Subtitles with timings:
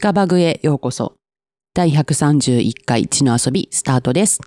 [0.00, 1.16] 近場具へようこそ。
[1.74, 4.38] 第131回地の遊びスタートです。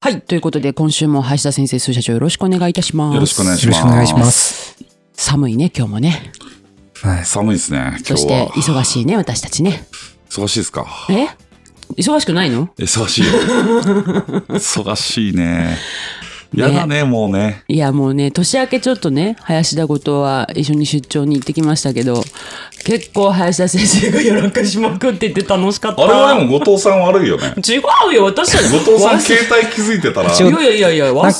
[0.00, 0.22] はい。
[0.22, 3.14] ということで、今週も林田先生、数社長よろしくお願いいたします。
[3.14, 3.82] よろしくお願いしよろます。
[3.82, 4.24] しくお願いしま。
[4.24, 4.84] す。
[5.12, 6.32] 寒いね、今日もね。
[7.02, 7.26] はい。
[7.26, 7.78] 寒いですね。
[7.88, 9.86] 今日そしては。、忙しいね、私たちね。
[10.30, 10.86] 忙しいですか？
[11.10, 11.28] え？
[11.96, 12.68] 忙しくないの？
[12.78, 13.32] 忙しいよ。
[14.48, 15.76] 忙しいね。
[16.54, 17.64] やだね、もうね。
[17.66, 22.22] いや、もうね、年明けちょっとね、林田ごとは一緒に出張に行ってきましたけど、
[22.84, 26.04] 結構林田先生がやらかしまくってて楽しかった。
[26.04, 27.54] あれはでも後藤さん悪いよね。
[27.66, 27.78] 違
[28.08, 28.62] うよ、私は。
[28.62, 31.38] 後藤さん忘携帯気づいてたら、いやいやいやいや、忘れんか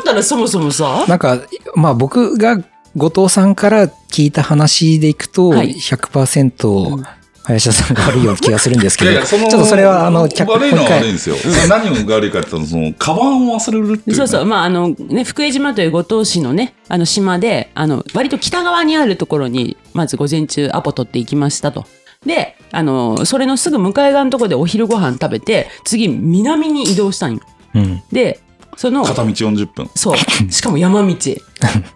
[0.00, 1.06] ったらそもそもさ。
[1.08, 1.40] なんか、
[1.74, 2.58] まあ僕が
[2.96, 7.04] 後藤さんから聞いた話でいくと、はい100%
[7.44, 11.36] 林田さんが悪いような気がするんですけど、いやいや、その、ちょっとそれはあの、脚悪いのは悪いんですよ。
[11.68, 14.14] 何が悪いかって言ったら、その、カバンを忘れるっていう、ね。
[14.14, 21.84] そうそう、まあ、あのね、福江島という五島市のね、あの島で、あの、割と北側にあるところに、まず午前中アポ取っていきましたと。
[22.24, 27.40] で、あの、それのすぐ向かい側のところでお昼ご飯食べて、次、南に移動したんよ。
[27.74, 28.02] うん。
[28.12, 28.40] で、
[28.76, 29.90] その、片道40分。
[29.94, 30.16] そう。
[30.52, 31.14] しかも山道。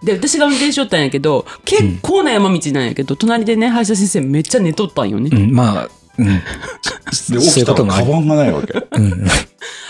[0.03, 5.31] で、私が運転しよったんやけど、結構な山道なんやけど、隣でね、林田先生めっちゃ寝とったんよね。
[5.33, 5.89] うん、まあ、
[6.19, 6.27] うん。
[6.27, 6.43] で、
[7.13, 8.87] そう起きたらいうこともあるカバンがないわけ。
[8.93, 9.27] うん。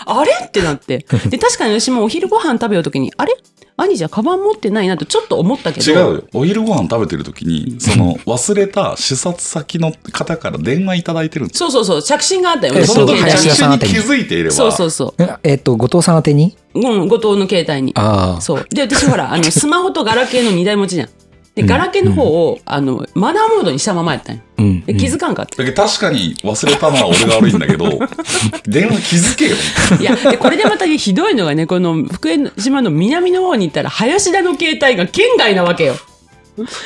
[0.07, 0.31] あれ？
[0.45, 1.05] ってなって。
[1.29, 3.35] で、確かに私もお昼ご飯食べようときに、あれ？
[3.79, 5.91] 兄じゃカバン持ってないなとちょっと思ったけど。
[5.91, 6.23] 違うよ。
[6.33, 11.69] お昼ご飯食べてる時に、その、忘れた視察先の方から電話いただいてるんですよ。
[11.69, 15.23] そうそうそう、着信があったよその時着信に気づいていれば、そうそうそう。
[15.43, 16.57] ええっと、後藤さん宛てに？
[16.73, 17.91] うん、後藤の携帯に。
[17.95, 18.41] ああ。
[18.41, 18.65] そう。
[18.71, 21.09] で、私ほら、あの、スマホとガラケーの2台持ちじゃん。
[21.57, 24.41] で、ガラケーの方を、あの、マナーモードにしたままやったんよ。
[24.59, 24.81] うん。
[24.85, 25.57] で、気づかんかった。
[25.57, 27.99] だけど確かに忘れたのは俺が悪いんだけど、
[28.67, 29.55] 電話気づけよ。
[29.99, 35.95] いや、で、これでまたひどいのがね、この福江島の南の方に行ったら、林田の携帯が県外なわけよ。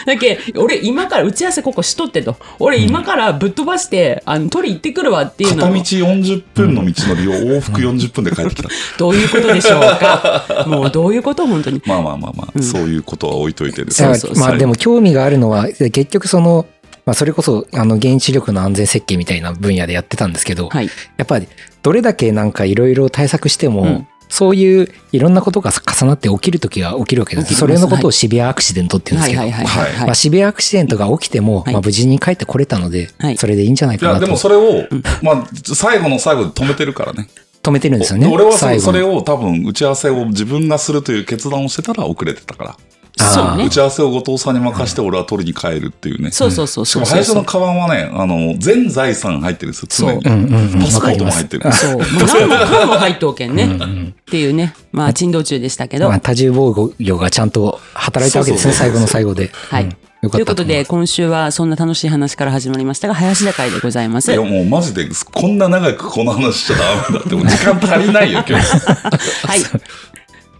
[0.05, 2.35] だけ俺今から打ち合わせここしとってと。
[2.59, 5.65] 俺今からぶっ飛ばして、あの取り行ってくるわっていうの。
[5.65, 8.69] を片道40分の道のりを往復40分で帰ってきた。
[8.97, 10.65] どういうことでしょうか。
[10.67, 11.81] もうどういうこと本当に。
[11.85, 14.03] まあまあまあまあ、そういうことは置いといてです。
[14.03, 16.65] ねまあでも興味があるのは、結局その、
[17.05, 20.89] まあそれこそ、あの、原子力の安全設計みたいな分野でやってたんですけど、はい。
[21.17, 21.47] やっぱり
[21.81, 27.53] どれだけなんかいろいろ対策しても、うんそういういろんなことが重なって起きるときが起きるわけです。
[27.53, 29.51] それのことをシビアアクシデントって言うんですけど、はい。
[29.51, 31.73] はいはいはい、はいまあ、シビアアクシデントが起きても、はい。
[31.73, 33.37] まあ、無事に帰ってこれたので、はい。
[33.37, 34.25] それでいいんじゃないいや、かなと。
[34.25, 34.87] でもそれを、
[35.21, 37.27] まあ、最後の最後で止めてるからね。
[37.61, 38.27] 止めてるんですよね。
[38.31, 42.77] 俺はそれを多分打ち合わせを自分がするという決断をしてたら遅れてたから。
[43.17, 46.31] そうね打ち合わせを後藤さんに任せて俺は取りに帰るっていうね。
[46.31, 50.19] そうそうそうしそうそうかも林のカバンはね、あの、全財産入ってるんですよ、常に。
[50.25, 50.79] うんうんうん。
[50.81, 51.31] パスポートも。
[51.31, 51.71] 入ってる。
[51.73, 59.51] そうもう何もかも入っけんねっていうねまあ珍道中でしたけど、まあ、多重防御がちゃんと働いたわけですね、そうそうそうそう最後の最後で。
[59.69, 59.95] はい
[60.29, 60.85] ということで。
[60.85, 68.63] 今週はそんな楽しい話から始まりましたが林田会でございますいや、もうマジで、こんな長くこの話しちゃダメだって、もう時間足りないよ、今日。
[69.47, 69.59] はい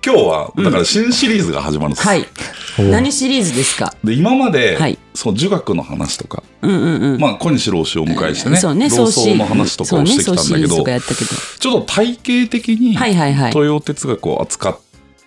[0.04, 2.08] 今日は、だから新シリーズが始まるんです。
[2.08, 2.26] はい。
[2.80, 3.94] 何シリーズですか？
[4.04, 4.98] で、今まで、はい。
[5.14, 7.20] その儒学の話とか、うんうんうん。
[7.20, 11.00] まあ、小西老師をお迎えしてね、そうね老創始僧の話とかをしてきたんだけど、そうね
[11.60, 13.52] ちょっと体系的にはいはいはい。
[13.52, 14.80] 東洋哲学を扱っ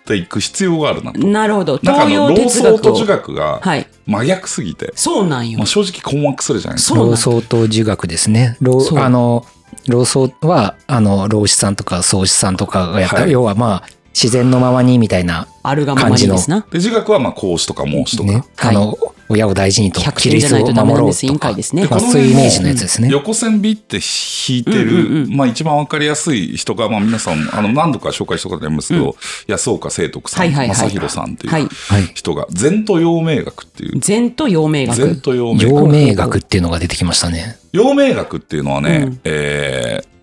[0.05, 1.19] ていく必要があるなと。
[1.25, 1.77] なるほど。
[1.77, 3.87] 東洋哲学と儒学がはい。
[4.07, 5.59] 真逆すぎて、そうなんよ。
[5.59, 6.99] まあ、正直困惑するじゃないですか。
[6.99, 8.57] 老僧と儒学ですね。
[8.97, 9.45] あの、
[9.87, 13.31] 老僧は、あの、老子さんとか宗子さんとかがやった、はい。
[13.31, 16.65] 要はまあ、自然のままにみたいな、あるがままにですな。
[16.71, 18.31] で、儒学はまあ孔子とか孟子とか。
[18.31, 18.75] ね、はい。
[18.75, 21.47] あの、親を大事にと、100キリストを点じゃないとダメなんです委員守ろうとか。
[21.49, 21.87] 会ですね。
[21.89, 23.09] まあそういうイメージのやつですね。
[23.11, 29.17] 横線ビって引いてる、うんうんうんまあ一番わかりやすい人が、まあ皆さん、あの何度か紹介したことありますけど、
[29.47, 32.03] 安岡清徳さん、はいはいはい正弘さんってはいいうはい。
[32.13, 35.67] 人が、禅と陽明学っていう、禅と陽明禅学と陽明学。
[35.67, 37.57] 陽明学っていうのが出てきましたね。
[37.73, 39.19] 陽明学っていうのはね、うん。
[39.25, 40.15] えー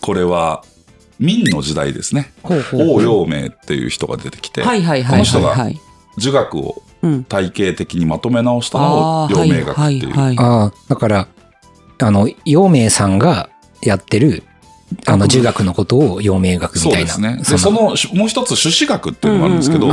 [0.00, 0.62] これは
[1.18, 2.32] 明の時代ですね。
[2.72, 5.80] 王陽明っていう人が出てきて、はいはいはいはいこの人がはい
[6.16, 10.10] 儒学をうん体系的にまとめ直したのを陽明学っていう。
[10.10, 11.28] はいはいはいああ、だから、
[12.00, 13.50] あの、陽明さんが
[13.82, 14.42] やってる、
[15.06, 17.08] あの、儒学のことを陽明学みたいな。
[17.10, 17.36] そうですね。
[17.36, 19.92] で、その、もう一つ、朱子学っていうのがあるんですけど。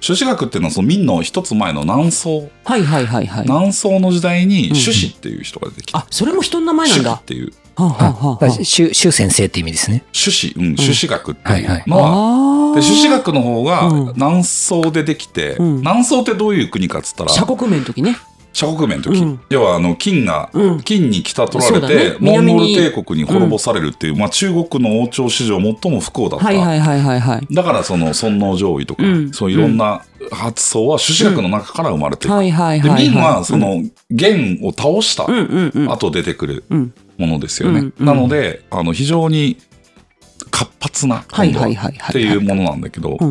[0.00, 2.48] 朱子学っていうのはその明の一つ前の南宋。
[2.64, 5.98] はいはいはいはい南宋の時代にうん朱子っていう人が出てきた。
[5.98, 7.52] あそれも人の名前なん朱子だっていう。
[7.76, 8.46] はあはあはあはあ。
[8.46, 10.04] だから周周先生って意味ですね。
[10.12, 11.78] 朱子、うん、朱子学ってはいはい。
[11.78, 14.12] いうのは、あで、朱子学の方がうん。
[14.14, 15.76] 南宋でできて、うん。
[15.78, 18.16] 南宋ってどういう国かっつったら、鎖国名の時ね。
[18.52, 19.40] 鎖国名の時、うん。
[19.48, 20.80] 要はあの金が、うん。
[20.80, 27.54] 金に北取られて、モンゴル帝国に滅ぼされるっていう、まあ、中国の王朝史上最も不幸だった、はいはいはいはいはい。
[27.54, 29.32] だからその尊王攘夷とか、うん。
[29.32, 30.02] そういろんな
[30.32, 33.14] 発想は朱子学の中から生まれてる、はいはいではいはい。
[33.14, 35.92] 明はその元を倒したうんうんうん。
[35.92, 39.56] 後出てくるうんものですよね、うんうんなのであの非常に
[40.50, 42.10] 活発なはい今度はいはいはい。
[42.10, 43.26] っていうものなんだけど、こ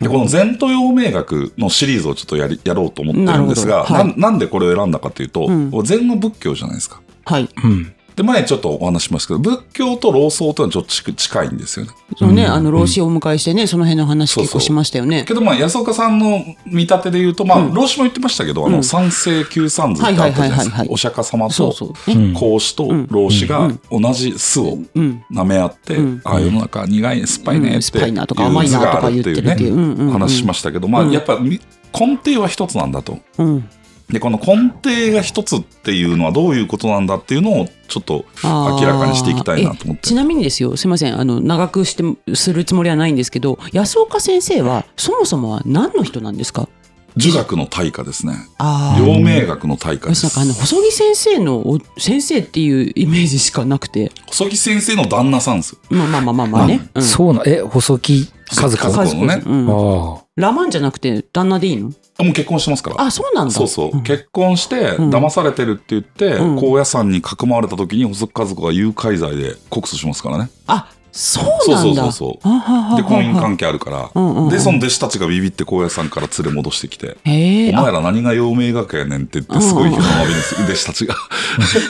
[0.00, 7.00] の前途陽明学のシリーズをちょっとやりやろうと思ってるんですがな,、はいなんでこれを選んだかというと、うん禅の仏教じゃないですか。
[7.24, 7.48] はい。
[7.64, 7.94] うん。
[8.16, 11.92] で前ちょっとお話ししましたけど仏教と老僧というのはちょっと近近いんですよね。
[12.18, 15.24] そうね、うんあの、老子をお迎えしてね、その辺の話そうそう結構しましたよね。
[15.26, 20.84] けどまあ安岡さんの見立てで言うと、まあうん老子も言ってましたけど、あうんの三世九三図ってあったじゃないですか。
[20.88, 22.12] お釈迦様とそうそう。
[22.12, 22.32] うね。
[22.32, 25.24] ん孔子と老子が同じ巣をうん。
[25.30, 31.60] 舐め合って、うんああ世の中苦い酸っぱいねってうん酸っぱいなとか甘いなとか言ってるっていううんうんうんね話しましたけど、まあうんやっぱみ
[31.98, 33.18] 根底は一つなんだと。
[33.38, 33.68] うん。
[34.10, 42.04] で、この根底が一つっていうのはどういうことなんだっていうのをちょっと明らかにしていきたいなと思ってえちなみにですよ、すいません、あの、長くして、
[42.34, 46.68] するつもりはないんですけど、安岡先生は、そもそもは何の人なんですか？
[47.14, 48.32] 儒学の大家ですね。
[48.56, 49.00] ああ。
[49.00, 55.78] 陽明学の大家です私なんかあの、細木先生のお、先生っていうイメージしかなくて、細木先生の旦那さんですよ。
[55.90, 56.88] まあまあまあまあまあね。
[56.94, 58.76] うんそうな、え、細木和子。
[58.76, 60.24] 和子和子のねうんああ。
[60.36, 61.92] ラマンじゃなくて、旦那でいいの？
[62.18, 63.00] あもう結婚してますから。
[63.00, 63.52] あ、そうなんだ。
[63.52, 70.50] そうそう、ん結婚してうん騙されてるって言って、うん高野山にかくまわれた時に細木和子が誘拐罪で告訴しますからね。
[70.66, 72.10] あ、そうなんだ。
[72.10, 77.16] そうそうそうで婚姻関係あるから、うんうんうんでその弟子たちがビビって高野山から連れ戻してきて。
[77.24, 77.70] へえ。
[77.70, 81.14] お前ら何が陽明学やねんって言ってすごい人のまびにする弟子たちが。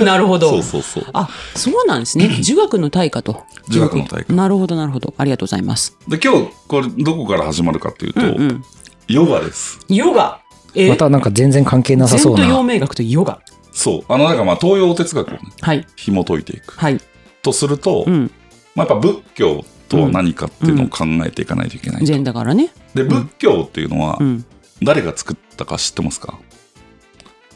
[0.00, 0.50] あなるほど。
[0.50, 1.06] そうそうそう。
[1.12, 2.28] あ、そうなんですね。
[2.42, 3.44] 儒学の大家と。
[3.68, 5.14] 儒学の大家なるほど、なるほど。
[5.16, 5.96] ありがとうございます。
[6.08, 8.64] で今日これどこから始まるかっていうと、うんうん。
[9.08, 9.78] ヨガです。
[9.88, 10.40] ヨガ。
[10.74, 10.88] え？
[10.88, 12.74] またなんか全然関係なさそう禅と陽な。
[12.74, 13.40] 明学とヨガ。
[13.72, 14.04] そう。
[14.08, 15.86] あの、なんかまあ東洋哲学をね、はい。
[15.96, 16.74] 紐解いていく。
[16.76, 17.00] はい。
[17.42, 18.30] とすると、うん。
[18.74, 22.06] まあやっぱ仏教とは何かっていうのを考えていかないといけないと。
[22.06, 22.70] 禅だからね。
[22.94, 24.44] で、仏教っていうのはう、ん。
[24.82, 26.38] 誰が作ったか知ってますか？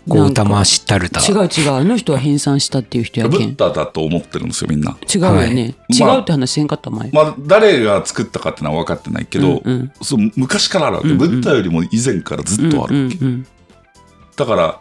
[0.06, 1.20] ゴータマ・シッタルタ。
[1.20, 1.72] 違う違う。
[1.72, 3.48] あの人は編纂したっていう人やブけん。
[3.48, 4.92] 違ッダだと思ってるんですよ、みんな。
[4.92, 5.62] うよね。
[5.62, 7.10] はいまあ違うって話せんかった前。
[7.10, 12.94] まあ、誰が作ったかっていうのは分かってないけど、うんうんそう昔からあるわけ、うんうんブッダよりも以前からずっとあるわけ。
[12.94, 13.46] うんうんうん
[14.36, 14.80] だから、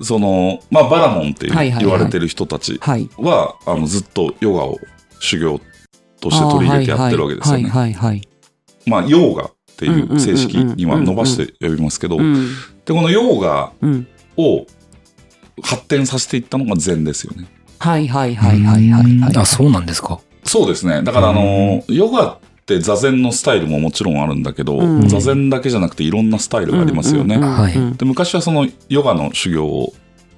[0.00, 3.10] その、まあ、バラモンって言われてる人たちはい。
[3.18, 4.78] は、あのずっとヨガを
[5.18, 5.60] 修行
[6.22, 7.68] として取り入れてやってるわけですよね。
[7.68, 8.28] はいはいはい。
[8.86, 13.72] まあ、ヨーガっていう正式には伸ばして呼びますけど、で、このヨーガ。
[14.36, 14.66] を
[15.62, 17.46] 発展させていったのが禅ですよね。
[17.78, 19.36] はいはいはいはいはいはい。
[19.36, 20.20] あ、そうなんですか。
[20.44, 21.02] そうですね。
[21.02, 27.38] だから、あの、ヨガって座禅のスタイルももちろんあるんだけど、うん座禅だけじゃなくていろんなスタイルがありますよね。
[27.38, 29.92] はいで昔はそのヨガの修行を、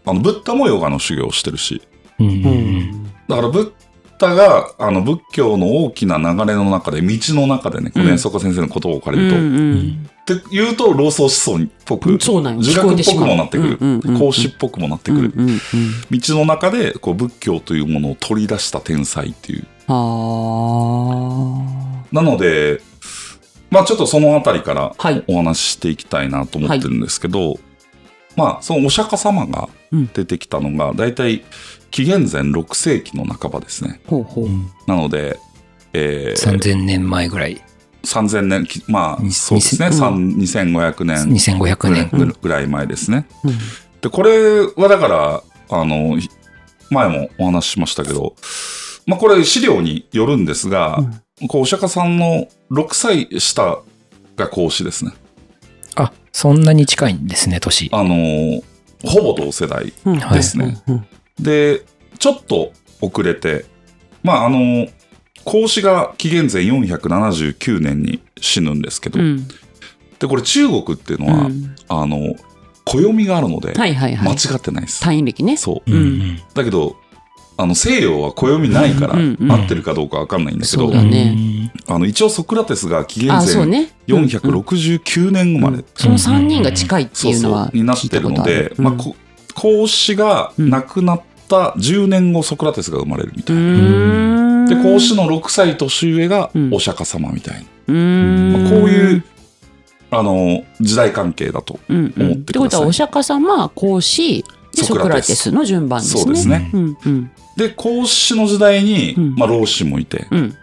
[0.04, 1.82] あの、ブッダもヨガの修行をしてるし、
[2.18, 3.72] うんうんだからブッ
[4.18, 12.54] ダが、あの、仏教の大きな流れの中で、道の中でね、この安岡先生の言葉を借りると、うんうんって言うと、老僧思想っぽく、儒学
[12.94, 13.78] っぽくもなってくる、
[14.18, 15.60] 孔子っぽくもなってくる、うん
[16.10, 19.66] 道の中で、こう、仏教というものを取り出した天才っていう。
[19.86, 19.92] あ
[22.10, 22.80] なので、
[23.70, 24.94] まあちょっとそのあたりから。
[25.26, 27.58] お話ししていきたいなと思ってるんですけど、
[28.36, 29.68] まあそのお釈迦様が
[30.14, 31.44] 出てきたのが、だいたい
[31.94, 34.00] 紀元前6世紀の半ばですね。
[34.08, 34.48] ほうほう。
[34.88, 35.38] なので、
[35.92, 37.62] えー、3000年前ぐらい。
[38.02, 42.10] 3000年、きまあにそうですね、うん三2500年2500年。
[42.12, 43.28] ぐらぐらい前ですね。
[43.44, 43.52] うん
[44.00, 46.28] で、これはだから、あの、ひ
[46.90, 48.34] 前もお話ししましたけど、
[49.06, 50.98] まあこれ資料によるんですが、
[51.48, 53.78] こうお釈迦さんの6歳下
[54.34, 55.12] が孔子ですね。
[55.94, 57.88] あ、そんなに近いんですね、年。
[57.92, 58.60] あの、
[59.04, 60.82] ほぼ同世代うんはいですね。
[60.88, 61.06] うん
[61.40, 61.82] で、
[62.18, 63.64] ちょっと遅れて、
[64.22, 64.86] まああの、
[65.44, 69.46] 孔子が紀元前479年に死ぬんですけど、うん
[70.18, 72.34] で、これ中国っていうのは、うんあの、
[72.84, 74.28] 暦があるので、はいはいはい。
[74.28, 75.00] 間違ってないです。
[75.02, 75.56] 単位歴ね。
[75.56, 75.90] そう。
[75.90, 76.96] うんうんだけど、
[77.56, 80.92] あの西洋は暦ないから、うんうん合ってるかどうかわかんないんだけど、
[81.86, 83.92] あの一応ソクラテスが紀元前ね。
[84.08, 88.72] うんうん469年生まれ、その3人が近いってそうそういうのはになってるので、。
[88.76, 89.16] まあ、こ
[89.54, 93.62] 孔子が亡くなった10年後ソクラテスが生まれるみたいな。
[93.62, 97.66] うんで、孔子の6歳年上がうんお釈迦様みたいな。
[97.88, 99.24] うんまあこういう、
[100.10, 101.78] あの、時代関係だと。
[101.88, 104.44] 思ってくださいってことはお釈迦様孔子
[104.74, 106.22] でソクラテスの順番ですね。
[106.22, 106.70] そうですね。
[106.72, 110.56] うんうんで、孔子の時代に、うんまあ、老子もいて、うん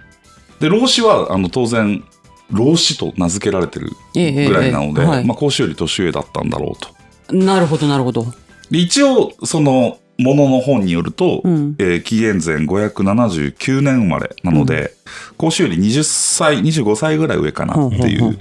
[0.60, 2.04] で、老子は、あの、当然、
[2.52, 7.34] 老子と名付けられてるええぐらいなので、ええはいまあ、孔子より年上だったんだろうと。
[7.34, 8.28] なるほどなるほど。
[8.72, 11.76] で一応、その、ものの本によると、うん。
[11.80, 14.94] えー紀元前579年生まれなので、
[15.38, 18.38] 孔子より20歳、25歳ぐらい上かなっていほう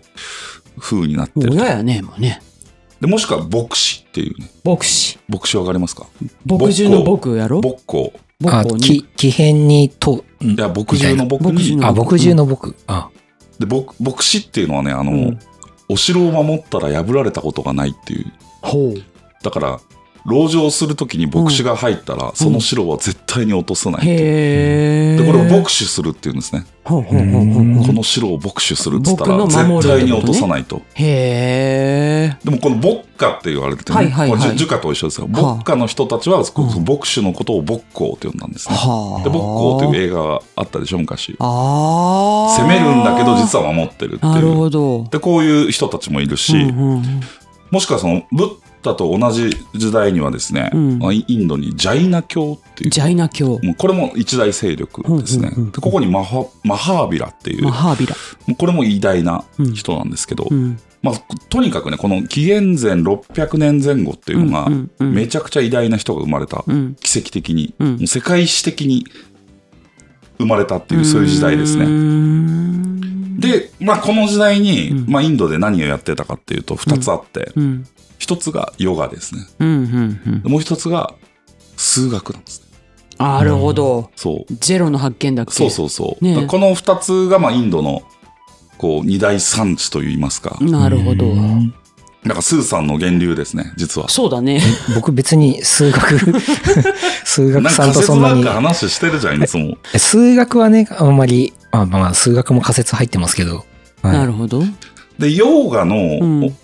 [0.79, 1.55] ほうになってると。
[1.57, 2.43] 親やね、もうね。
[3.01, 4.51] でもしくは牧師っていうね。
[4.63, 5.19] 牧師。
[5.29, 6.07] 牧師わかりますか？
[6.45, 7.61] 牧獣の牧やろ？
[7.63, 8.13] 牧校。
[8.45, 12.75] あ、牧き奇変にと、んいや、牧獣の牧に牧獣、あ、牧獣の牧。
[12.87, 13.09] あ、
[13.59, 15.39] で牧牧師っていうのはね、あの、うん
[15.93, 18.33] お城を守ったら破られたことがないっていう。
[18.63, 19.03] ほう。
[19.43, 19.81] だから、
[20.27, 24.07] 籠城するときに牧師が入ったら、その城は絶対に落とさない。
[24.07, 26.65] で、これを牧首するっていうんですね。
[26.85, 30.83] この城を牧首するっつったら、絶対に落とさないと。
[30.97, 35.29] でもこの牧歌って言われててね、はい儒家と一緒ですよ。
[35.31, 38.75] はあ牧歌の人たちは、牧首のことを牧公って呼んだんですね。
[38.75, 39.23] はあ。
[39.23, 41.37] で、牧公という映画があったでしょ、昔。
[41.39, 45.09] 攻めるんだけど、実は守ってるっていう。
[45.11, 46.55] で、こういう人たちもいるし、
[47.71, 53.61] もしくはその、ブッダと同じ時代にはですね、うんまあインドにジャイナ教っていう、ジャイナ教。
[53.77, 55.53] これも一大勢力ですね。
[55.55, 58.15] うんうんここにマハマハービラっていう、マハービラ。
[58.57, 59.45] これも偉大な
[59.75, 60.79] 人なんですけど、うん。
[61.03, 61.15] まあ、
[61.49, 64.69] とにかくね、この紀元前600年前後っていうのが、
[64.99, 66.97] めちゃくちゃ偉大な人が生まれた、うん。
[67.01, 67.75] 奇跡的に、
[68.07, 69.07] 世界史的に
[70.39, 71.87] 生まれたっていう、そういう時代ですね。
[71.87, 77.87] ん、で、まあ、この時代に、うんまあ、インドで何をやってたかっていうと、二つあって、うん。
[78.31, 79.41] 一つがヨガですね。
[79.59, 79.69] うん。
[79.69, 80.21] うん。
[80.27, 80.43] うん。
[80.43, 81.15] でもう一つが
[81.77, 82.67] 数学なんですね。
[83.19, 84.11] なるほど。
[84.15, 84.55] そう。
[84.61, 85.53] ゼロの発見だっけ？
[85.53, 86.25] そうそうそう。
[86.25, 88.03] ねこの二つが、まあ、インドの、
[88.79, 90.57] こう、二大産地といいますか。
[90.61, 91.27] なるほど。
[91.27, 91.75] うん
[92.23, 94.11] なんか、スーさんの源流ですね、実は。
[94.11, 94.61] そうだね。
[94.95, 96.19] 僕別に数学、
[97.25, 99.79] 数学さんとそんなにばっか、話してるじゃん、いつも。
[99.97, 103.65] 数学はね、あんまり、まあまあ数学も仮説入ってますけど、
[104.03, 104.63] はいなるほど。
[105.19, 106.55] で、ヨガの、ん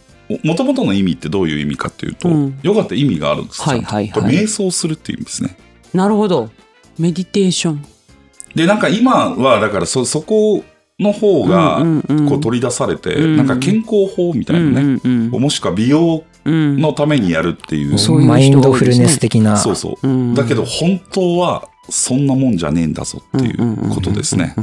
[0.42, 2.59] もともとの意味ってどういう意味かっていうと、うん。
[2.62, 4.11] ヨガって意味があるんですはいはいはい。
[4.11, 5.56] これ瞑想するっていう意味ですね。
[5.95, 6.50] なるほど。
[6.99, 7.85] メディテーション。
[8.54, 10.64] で、なんか今は、だからそ、そこ
[10.99, 12.28] の方が、うんうんうん。
[12.28, 13.37] こう取り出されて、うん。
[13.37, 16.80] なんか健康法みたいなね、うんうんもしくは美容うん。
[16.80, 17.99] のためにやるっていう。
[17.99, 20.09] そういう人マインドフルネス的な、そうそう。
[20.09, 20.35] うん。
[20.35, 24.54] だけど、本当は、そんなもんじゃねえんだぞっていうことですね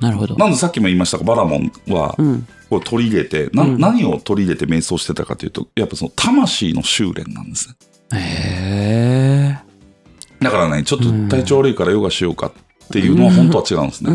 [0.00, 0.36] なるほど。
[0.36, 2.46] なんでさっきも言いましたが、バラモンはう、ん。
[2.68, 7.74] こう取り入れて、なうん何を取り入れて瞑想してたかというと、やっぱその魂の修練なんですね。
[8.14, 10.44] へえ。
[10.44, 12.52] だからね、ちょっと体調悪いからヨガしようかっ
[12.90, 14.10] ていうのは本当は違うんですね。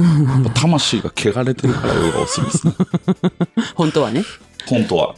[0.53, 2.73] 魂が汚れてるからヨガをするんですね。
[3.75, 4.23] 本当はね。
[4.67, 5.15] 本当は。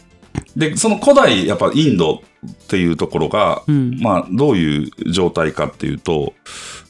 [0.56, 4.00] で、その古代、やっぱインドっていうところが、うん。
[4.00, 6.34] まあ、どういう状態かっていうと、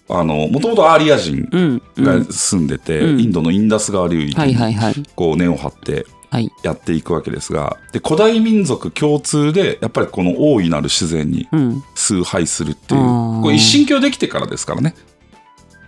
[0.09, 1.81] あの、もともとアーリア人うん。
[1.95, 5.03] うんが住んでて、うんインドのインダス川流域はいはにいはい。
[5.15, 6.51] こう根を張ってはい。
[6.63, 11.83] やっていくわけですが、で、古代民族共通で、やっぱりこの大いなる自然にうん。
[11.95, 14.95] 崇拝するっていうあー、これ一神教できてからですからね。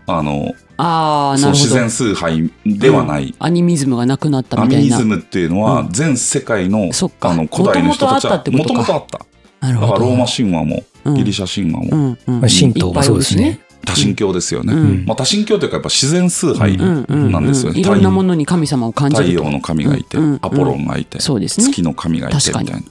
[0.07, 1.63] あの、ああ、そなるほど。
[1.63, 3.33] う自然崇拝ではない。
[3.39, 4.83] アニミズムがなくなったアみたいな。
[4.83, 9.25] ミニズムっていうのはうん全世界の,、そっかあの古代の人たちはもともとあった。
[9.61, 9.93] なるほど。
[9.93, 13.61] だからローマ神話もうんギリシャ神話もうんうんまあ神道もそうですね。
[13.85, 14.73] 多神教ですよね。
[14.73, 17.79] うんまあ、多神教というかやっぱ自然崇拝なんですよね。
[17.79, 19.31] いろんなものに神様を感じると。
[19.31, 21.19] 太陽の神がいて、アポロンがいて。
[21.19, 22.81] 月の神がいてみたいな。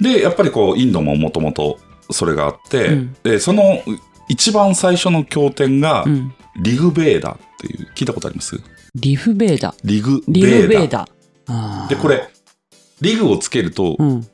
[0.00, 1.78] で、やっぱりこう、インドももともと
[2.10, 3.82] それがあって、うんで、その
[4.28, 6.32] 一番最初の経典がう、ん。
[6.60, 8.60] リグベーダっていう、聞いたことあります？
[8.96, 9.72] リフベーダ。
[9.84, 11.08] リグベーダ。
[11.46, 12.28] ベーで、これ、
[13.00, 14.26] リグをつけると、うん。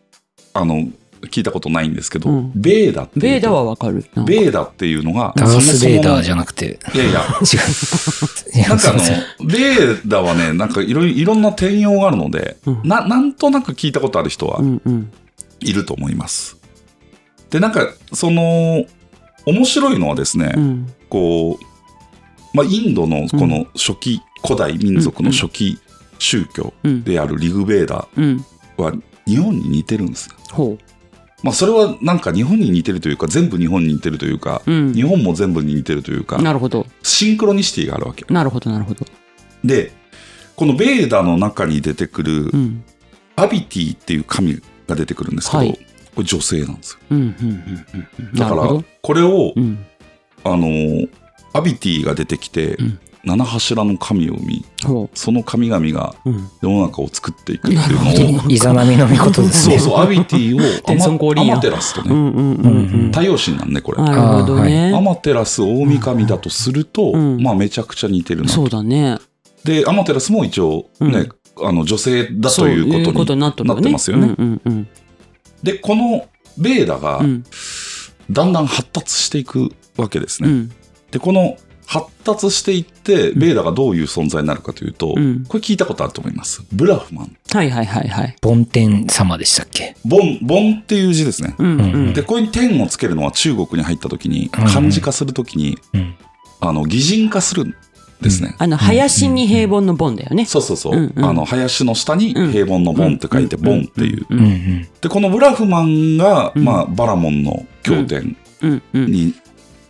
[0.55, 0.89] あの、
[1.27, 3.21] 聞いたことないんですけど、うんベーダっていうと。
[3.21, 4.05] ベーダはわかる。
[4.27, 7.57] ベーダっていうのが、ダンスベーダーじゃゃなくて、いやいや、 違
[8.65, 8.69] う。
[8.69, 15.11] なんかあのベーダはね、なんかいろいろいろんな転用があるので、うんな、なんとなく聞いたことある人はうんうん。
[15.61, 16.57] いると思います。
[17.51, 18.85] で、なんか、その、
[19.47, 20.93] 面白いのはですね、うん。
[21.09, 25.79] こう、まあ、インドのこの初期、古代民族の初期
[26.19, 27.05] 宗教うん。
[27.05, 28.45] であるリグベーダうん。
[28.77, 28.93] は
[29.27, 30.29] 日本に似てるんです。
[30.53, 30.79] ほ
[31.43, 34.73] まあ、それはなんか日本に似てるというか、全部日本に似てるというか、う。
[34.73, 35.03] うん日。
[35.03, 36.87] 本も全部に似てるというか、なるほど。
[37.03, 38.25] シンクロニシティがあるわけ。
[38.33, 39.07] なるほど、なるほど。
[39.65, 39.93] で、
[40.57, 42.85] このベーダの中に出てくるう、ん。
[43.37, 45.79] アビティっていう神が出てくるんですけど、はい
[46.15, 46.99] これ女性なんですよ。
[47.11, 47.19] うん。
[47.19, 47.27] うん。
[47.29, 48.33] うんうん。
[48.35, 49.85] だからこれを、うん。
[50.45, 51.11] あのー、
[51.53, 56.31] アビティが出てきて、うん七柱の神を生み、ほその神々がう。
[56.31, 56.49] うん。
[56.63, 59.79] 世の中を作っていくっていうのを、 イザナミの御事ですね。
[59.81, 60.61] そうそう、アビティを
[61.41, 63.11] アマテラスとね、うんうんうんうん。
[63.11, 64.03] 太陽神なんね、これ。
[64.03, 64.99] なるほどアね。
[65.01, 68.49] マテラス大神だとすると、うんまあめちゃくちゃ似てるな。
[68.49, 69.19] そうだね。
[69.65, 71.29] で、アマテラスも一応ね、
[71.61, 74.89] あの女性だということになってますよねうんうんうん。
[75.65, 77.45] で、このベーダが、うん
[78.31, 80.49] だんだん発達していくわけですね。
[80.49, 80.73] うん。
[81.11, 81.57] で、この
[81.87, 86.65] 発達していって、ベーダがどういう存在になるかというと、うんこれ聞いたことあると思います。
[86.73, 87.37] ブラフマン。
[87.53, 88.37] はいはいはいはい。
[88.43, 89.97] 梵天様でしたっけ？
[90.05, 91.55] ボン、ボンっていう字ですね。
[91.59, 92.13] うんうん。
[92.13, 96.15] で、これに点をつけるのは中国に入った時に、うん漢字化する時に、うん。
[96.61, 97.75] あの、擬人化するん
[98.21, 98.57] ですね。
[98.59, 100.45] あの、林に平凡の盆だよね。
[100.47, 100.97] そうそうそう。
[100.97, 104.27] うんうんあの、林の下に平凡のボンって書いて、うんボンっていう。
[104.29, 104.89] うんうん。
[105.01, 109.13] で、このブラフマンが、うんまあ、バラモンの経典うんうん。
[109.13, 109.35] に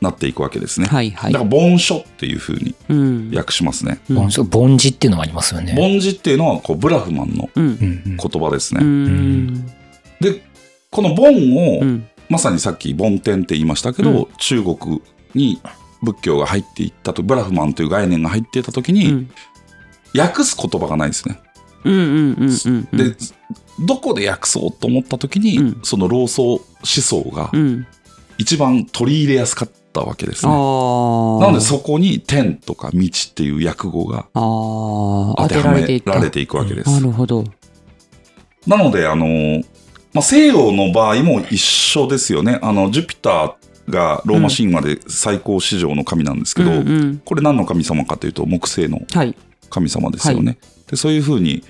[0.01, 0.87] なっていくわけですね。
[0.87, 1.51] はいはいだから、。
[1.51, 3.31] 盆書っていうふうにうん。
[3.35, 3.99] 訳しますね。
[4.11, 5.75] うん梵そう梵字っていうのもありますよね。
[5.77, 7.49] 盆字っていうのは、こう、ブラフマンの。
[7.57, 8.85] 言葉ですうね。
[8.85, 9.67] ん。
[10.21, 10.43] で、
[10.91, 11.35] この盆
[11.77, 12.07] を、うん。
[12.29, 15.01] まさにさっき梵天って言いましたけど、うん中国
[15.35, 15.61] に
[16.03, 19.31] 仏教が入っていったと、ブラフマンという概念が入っていった時に、うん
[20.17, 21.39] 訳す言葉がないですね。
[21.85, 23.15] で、
[23.85, 27.87] どこで訳そうと思った時に、うんその老僧思想がうん。
[28.39, 30.55] 一番取り入れやすかったわけですあね。
[30.55, 30.59] あ。
[31.41, 34.27] なのでそこに天とか道っていう訳語が。
[34.35, 35.73] 当当ては。
[35.73, 36.91] められていくわけです。
[36.91, 37.45] なるほど。
[38.67, 39.63] なので、あの、
[40.13, 42.59] まあ、西洋の場合も一緒ですよね。
[42.63, 49.35] あの、ジュピターがローマ神話で最高史上の神なんですけど、うんうんこれ何の神様かというと木星のはい。
[49.71, 50.59] 神様ですよね。
[50.89, 51.65] でそういうふうに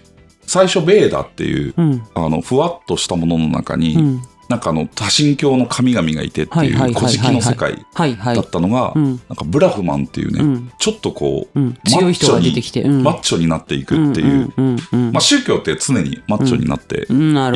[0.46, 2.02] 最初ベーダっていううん。
[2.14, 4.22] あのふわっとしたものの中に、うん。
[4.48, 8.46] なんかあの多神教の神々がいてってはいう古事記の世界だっ。
[8.56, 9.04] たのが、うん。
[9.04, 10.72] なんかブラフマンっていうね、うん。
[10.78, 11.78] ちょっとこう、うん。
[11.84, 12.82] 強い人が出てきて。
[12.82, 13.02] うん。
[13.02, 14.52] マッチョになっていくっていう、
[15.12, 17.02] まあ、宗教って常にマッチョになって。
[17.02, 17.06] い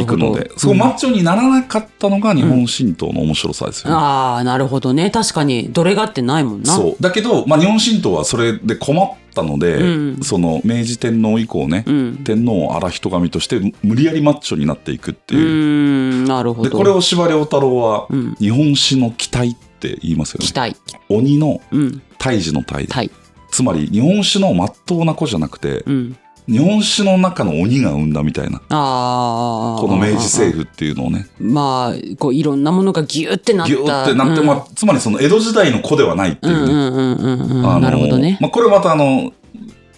[0.06, 3.96] くので、そこマッチョにならなかったのが日本神道の面白さですよね。
[3.96, 5.10] ああ、なるほどね。
[5.10, 6.74] 確かに、どれがってないもんな。
[6.74, 7.02] そう。
[7.02, 9.84] だけど、まあ、日本神道はそれで困ったので、う
[10.18, 12.16] んその明治天皇以降ね、うん。
[12.24, 15.46] 天皇を荒人神として無理やりマッチョになっていくってういう。
[15.46, 16.70] ん、なるほど。
[16.70, 18.34] で、これを司馬遼太郎は、うん。
[18.38, 20.54] 日本史の期待って言いますよね期。
[20.54, 20.76] 待。
[21.08, 22.02] 鬼のうん。
[22.18, 22.92] 胎児の胎で。
[22.92, 23.10] はい。
[23.50, 26.16] つまり、日本史の真っ当な子じゃなくて、うん。
[26.48, 29.80] 日本史の中の鬼が生んだみたいな、ああ。
[29.80, 33.72] この明治政府っていうのをね、まあ、こう、いろんなものがギューってなった。
[33.72, 38.38] ギューってなって、うんまあ、つまりその江戸時代の子ではないっていうなるほどね。
[38.40, 39.32] まあ、これまたあの、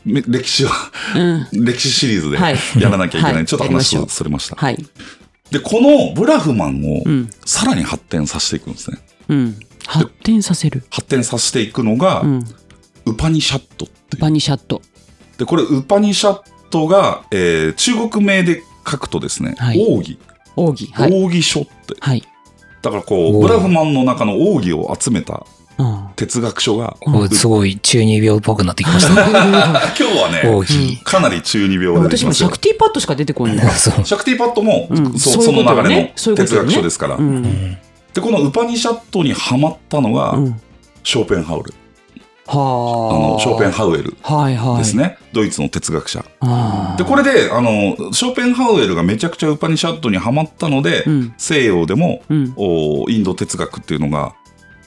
[0.04, 0.72] め歴史は、
[1.16, 1.64] うん。
[1.64, 3.34] 歴史シリーズではいやらなきゃいけない。
[3.34, 4.56] はいちょっと話をそれました。
[4.56, 4.86] はい。
[5.50, 7.30] で、このブラフマンをうん。
[7.44, 8.98] さらに発展させていくんですね。
[9.28, 9.56] うん。
[9.86, 10.84] 発展させる。
[10.90, 12.44] 発展させていくのが、うん。
[13.04, 14.22] ウパニシャットっていう。
[14.22, 14.82] バニシャット。
[15.38, 16.40] で、これウパニシャッ
[16.70, 20.18] トが、えー中国名で書くとですね、はい奥義、
[20.56, 20.92] 奥義。
[20.92, 21.24] はい。
[21.24, 21.70] 奥義書って。
[22.00, 22.22] はい。
[22.82, 25.46] だからこう、ブラフマンの中の奥義を集めた
[25.78, 26.08] うん。
[26.16, 29.32] 哲学書が、こうすごい中二病っぽくなってきましたね。
[29.98, 30.98] 今日はね、奥義。
[31.02, 32.32] かなり中二病で私も。
[32.32, 33.70] シャクティパッドしか出てこない。
[33.76, 34.04] そう。
[34.04, 37.16] シャクティパッドも、うんその流れの哲学書ですから。
[37.16, 37.78] うん。
[38.12, 40.60] で、このウパニシャッドにハマったのが、うん。
[41.02, 41.72] ショーペンハウル。
[42.58, 43.40] あはの、あ。
[43.40, 44.78] ショーペンハウエルはいはい。
[44.78, 45.18] ですね。
[45.32, 46.24] ドイツの哲学者。
[46.98, 51.34] で、これで、あの、ショーペンハウエルがめちゃくちゃウパニシャットにハマったので、うん。
[51.38, 52.52] 西洋でも、うん。
[52.56, 54.34] おインド哲学っていうのが、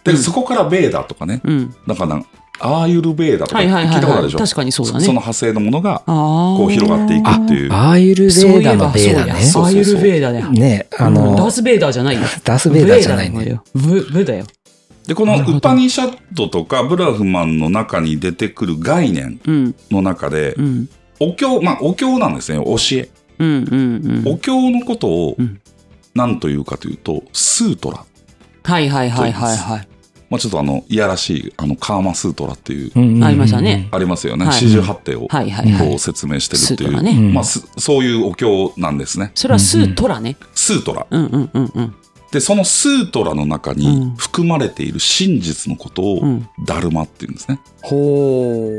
[0.03, 1.75] で、うんそこからベーダとかね、うん。
[1.87, 2.23] なんかな、
[2.59, 4.01] アーユルベーダとか聞いはいはいはいはい。
[4.01, 4.37] たことあるでしょ？
[4.39, 4.99] 確かにそうだね。
[5.01, 6.03] その派生のものが。
[6.05, 7.73] こう広がっていくあっていう。
[7.73, 9.41] アーユルベーダのベーダね。
[9.41, 10.51] そうやアーユルベーダだよ。
[10.51, 12.21] ね、あうんダのー、ス・ベイダーじゃないよ。
[12.45, 13.59] ダースベーダーじゃないね。
[13.73, 14.45] ブ、ブだよ。
[15.07, 19.75] で、このウパニシャットとかブラフマンの中に出てくる概念うん。
[19.91, 20.89] の中でう、ん。
[21.19, 23.09] お経、まあ、お経なんですね、教え。
[23.39, 24.33] うんうんうん。
[24.33, 25.61] お経のことをうん
[26.15, 28.05] 何というかというと、スートラ。
[28.63, 29.87] はいはいはいはいはい。
[30.29, 33.89] まあ、ちょっとあの、いやらしい、あの、カーマスートラっていう、ありましたね。
[33.91, 34.45] ありますよね。
[34.45, 37.33] はい四十八手をはいはいはいこう説明してるっていう。
[37.33, 39.31] まあ、すそういうお経なんですね。
[39.35, 40.37] それはスートラね。
[40.55, 41.05] スートラ。
[41.09, 41.95] うんうんうんうん。
[42.35, 47.61] で、そのスートラの中に含まれている真実のことをうん、ダルマっていうんですね。
[47.81, 48.77] ほ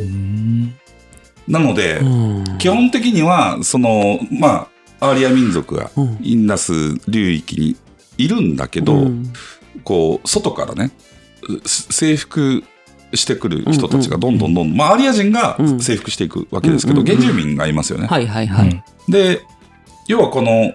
[1.48, 2.04] なので、う。
[2.04, 2.44] うん。
[2.58, 4.68] 基本的には、その、ま
[5.00, 6.18] あ、アーリア民族がうん。
[6.20, 6.72] インダス
[7.08, 7.76] 流域に
[8.18, 9.32] いるんだけど、うん。
[9.84, 10.90] こう、外からね、
[11.48, 12.62] う征服
[13.14, 15.80] してくる人たちがどんどんどんどん、まあ、アーリア人がうん。
[15.80, 17.08] 征服していくわけですけど、うん。
[17.08, 17.14] うん。
[17.14, 17.22] うん。
[17.22, 18.06] 原住民がいますよね。
[18.06, 18.84] はいはいはい。
[19.08, 19.40] で、
[20.08, 20.74] 要はこの、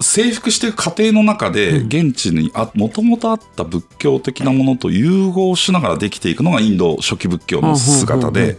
[0.00, 8.56] 征服していく過程の中で、うん現地にあ、もともとあった仏教的なものと融合しながらできていくのがインド初期仏教の姿で、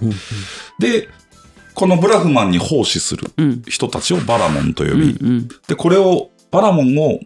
[0.80, 1.10] で、
[1.74, 7.20] このブラフマンに奉仕するうん人たちをバラモンと呼うんび、うんで、これを、バラモンを、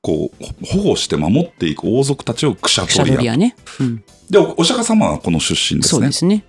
[0.00, 3.14] こう、保護して守っていく王族たちをクシャトリア。
[3.16, 3.56] ドリアね。
[3.80, 5.98] うんで、おお釈迦様はこの出身ですね。
[5.98, 6.44] そうですね。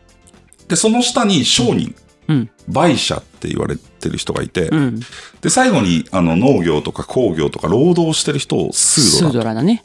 [0.68, 1.96] で、その下に商人、
[2.28, 5.00] うん売者って言われてる人がいて、うん。
[5.40, 9.32] で、最後にあの農業とか工業とか労働してる人をスードラ。
[9.32, 9.84] スードラだね。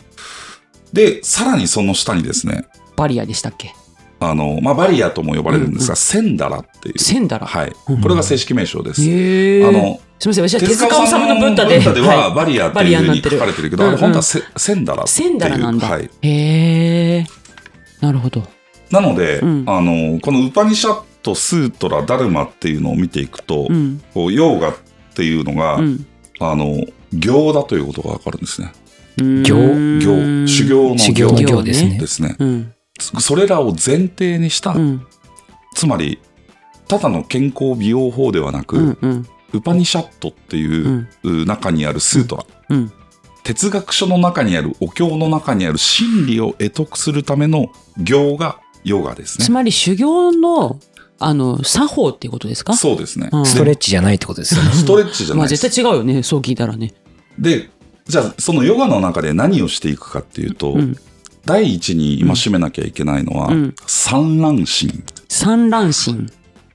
[0.92, 2.64] で、さらにその下にですね、
[2.96, 3.72] パリアでしたっけ？
[4.18, 6.98] あの、まあ、パリアとも呼ばれるんですが、センダラっていう。
[6.98, 7.46] センダラ？
[7.46, 7.72] はい。
[7.90, 9.02] うんこれが正式名称です。
[9.02, 9.68] へえ。
[9.68, 11.74] あの、すみません、私は手塚治虫のブッダで。
[11.80, 15.28] ブッダではいパリアってパリいうふうに書かれてるけど、あれうんうん本当はセセンダラっていう。
[15.28, 15.86] センダラなんだ。
[15.86, 16.08] はい。
[16.22, 17.26] へえ。
[18.00, 18.42] なるほど。
[18.90, 24.02] なので、うんあの、このウパニシャッド、スートラ、ダルマっていうのを見ていくと、うん。
[24.14, 24.76] こうヨーガっ
[25.14, 26.06] ていうのが、うん。
[26.38, 28.72] あの、行だということがわかるんですね。
[29.18, 29.42] 行
[29.98, 32.06] 行、修行の修行の行行ですねで。
[32.06, 32.36] すね。
[32.38, 32.72] うん。
[33.18, 35.06] それらを前提にした、うん。
[35.74, 36.18] つまり、
[36.88, 38.98] ただの健康美容法ではなく、うん。
[39.00, 39.26] うん。
[39.52, 42.92] ウパニシャットっていうう中にあるスートラ、うん。
[43.42, 49.44] 哲学書の中にあるお経の中にある真理を得得するための行がヨガですね。
[49.44, 50.78] つまり修行の、
[51.18, 52.74] あの、作法っていうことですか？
[52.76, 53.28] そうですね。
[53.32, 54.70] うんストレッチじゃないってことですよね。
[54.74, 55.62] ストレッチじゃまあないです。
[55.62, 56.22] 絶対違うよね。
[56.22, 56.92] そう聞いたらね。
[57.38, 57.70] で、
[58.06, 60.96] じゃあそのヨガの中で何をしていくかっていうと、うん。
[61.44, 65.04] 第一に戒めなきゃいけないのは、うん散乱心。
[65.28, 66.28] 散乱心。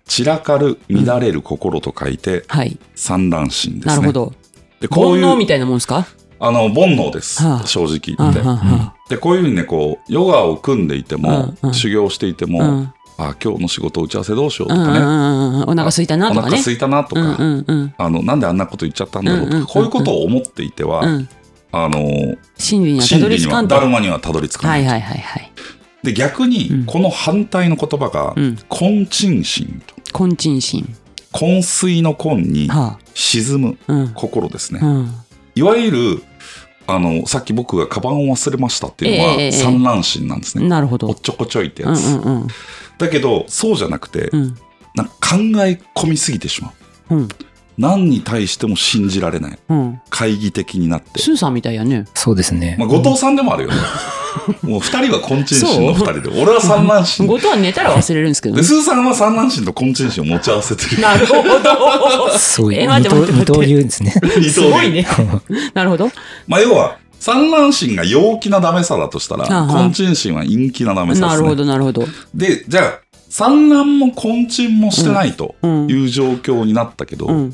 [0.08, 2.78] 散らかる、乱れる心と書いて、はい。
[2.96, 3.96] 散乱心ですね。
[3.96, 4.12] なるほ。
[4.14, 4.34] ど。
[4.80, 6.08] で、こういう、煩悩みたいなもんですか？
[6.40, 7.44] あの、煩悩です。
[7.44, 8.40] はあ正直は言って。
[8.42, 12.94] ははで、こういうふうにね、こう、ヨガを組んでいても、うんうん修行していても、うん。
[13.18, 15.62] あ、今日の仕事打ち合わせどうしようとかね、んうん。
[15.64, 16.48] お腹空いたなとかね。
[16.48, 17.94] お腹空いたなとか、うん。
[17.98, 21.30] あの、なんであんなこと言っちゃったんだろうとか、うんうんうんこういうことを思っていては、うん。
[21.72, 23.76] あの、真理にはたどり着かんと。
[23.76, 24.86] ダルマにはたどり着かない。
[24.86, 25.52] はいはいはいはい。
[26.04, 28.58] で、逆にうん、この反対の言葉が、うん。
[28.70, 30.28] 根沈心と。
[30.28, 30.96] 根鎮心。
[31.34, 33.78] 昏睡の根には沈む。
[34.14, 34.80] 心ですね。
[34.84, 35.12] うん。
[35.56, 36.24] いわゆる、
[36.88, 40.68] あの、さっき僕がカバンを忘れましたっていうのは、ええ散乱心なんですね。
[40.68, 41.08] なるほど。
[41.08, 42.06] おっちょこちょいってうんやつ。
[42.08, 42.48] うんうん。
[43.02, 44.58] だけど、そうじゃなくて、うん。
[44.96, 46.74] なんか考え込みすぎてしま
[47.10, 47.16] う。
[47.16, 47.28] うん。
[47.78, 49.60] 何に対しても信じられない。
[49.70, 50.02] うん。
[50.10, 51.20] 懐疑的になって。
[51.20, 52.06] スーさんみたいやね。
[52.14, 52.88] そうですねまあ、。
[52.88, 53.76] 後藤さんでもあるよね。
[54.64, 57.28] もう二人は根沈心の二人で、俺は散乱心。
[57.28, 58.68] 後藤は寝たら忘れるんですけどで、ね。
[58.68, 61.02] スーさんは散乱心と根沈心を持ち合わせてる。
[61.02, 62.38] なるほど。
[62.38, 64.14] そういうえ待二刀流ですね。
[64.50, 65.08] すごいね。
[65.74, 66.10] なるほど。
[66.48, 71.28] まあ、要は、散乱心が陽気なダメさだとしたら、はあはあ根沈心は陰気なダメさです、ね。
[71.28, 72.04] なるほどなるほど。
[72.34, 77.52] で、じゃあ、散乱も根沈もしてないとうんいう状況になったけど、うん。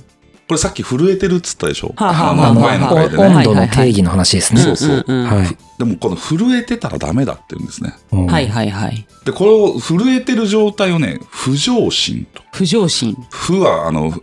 [0.48, 3.24] これさっき震えてるっつったでしょ、はあはああの前の回でね。
[3.24, 4.62] はい温度の定義の話ですね。
[4.62, 5.58] そうそうはい。
[5.78, 7.94] でもこの震えてたらダメだって言うんですね。
[8.14, 9.06] うんはいはいはい。
[9.26, 12.42] で、これを震えてる状態をね、不上心と。
[12.54, 13.18] 不上心。
[13.32, 14.14] 不は、あの。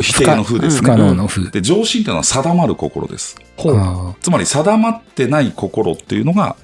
[0.00, 1.02] 否定の不です不可ね。
[1.02, 1.50] 能の不。
[1.50, 3.36] で、上心っていうのは定まる心です。
[4.20, 6.56] つまり定まってない心っていうのが、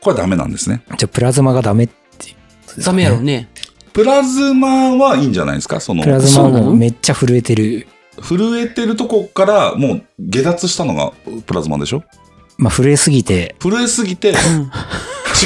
[0.00, 0.82] これはダメなんですね。
[0.88, 1.94] ーじゃあプラズマがダメって
[2.84, 3.50] ダメやろうね。
[3.92, 5.80] プラズマはいいんじゃないですか？
[5.80, 7.86] そのプ、ラズマもめっちゃ震えてる。
[8.22, 11.12] 震えてるとこからもう下脱したのが
[11.46, 12.02] プラズマでしょ？
[12.56, 14.34] まあ震えすぎて、震えすぎて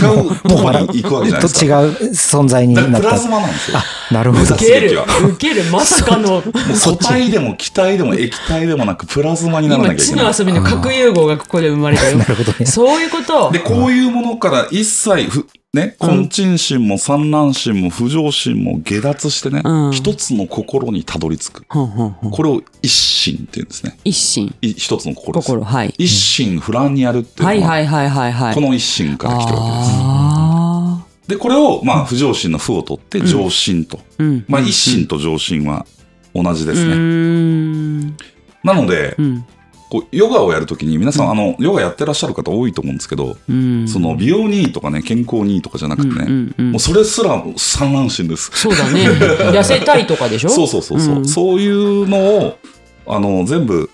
[0.00, 1.60] 違うとこに行くわけじゃないですか。
[1.60, 3.40] と違う存在にだからプラズなった。
[3.40, 3.78] マなんですよ。
[4.10, 4.98] なるほど受ける。
[5.30, 5.64] 受ける。
[5.70, 6.30] まさかの。
[6.30, 10.32] もう固体でも気体でも液体でもなくプラズマにならな今、地きゃいけない。
[10.32, 12.24] の遊びの核融合がここで生まれたよ な。
[12.24, 12.66] るほどね。
[12.66, 13.58] そういうことで、。
[13.60, 21.64] こういうものから一切ふ、ね、うん根沈心も散乱心も不上心も下脱してね、うん一つの心にたどり着く。
[21.68, 23.98] ほんこれを一心って言うんですね。
[24.04, 24.54] 一心。
[24.62, 25.46] い一つの心です。
[25.46, 25.94] 心、はい。
[25.98, 28.54] 一心不乱にやるっていうのは、はいはいはいはいはい。
[28.54, 29.90] この一心から来てるわけです。
[29.94, 33.98] あで、これを、まあ、不上心の不を取って上心と。
[33.98, 34.02] あ。
[34.18, 34.44] うん。
[34.48, 35.86] まあ、一心と上心は
[36.34, 38.14] 同じですうね。
[38.62, 39.46] なのでう、ん。
[39.94, 43.86] こうヨガをやるときに、皆さん、あの、ヨガやってらっしゃる方多いと思うんですけど、うん。
[43.86, 48.50] その、美容にいいとかね、健康にいいとかじゃなくてね、うんうんうんもうそれすら散乱心です。
[48.54, 49.08] そうだね。
[49.08, 50.48] 痩せたいとかでしょ？
[50.50, 52.58] そうそうそうそう、うんそういうのを、
[53.06, 53.88] あの、全部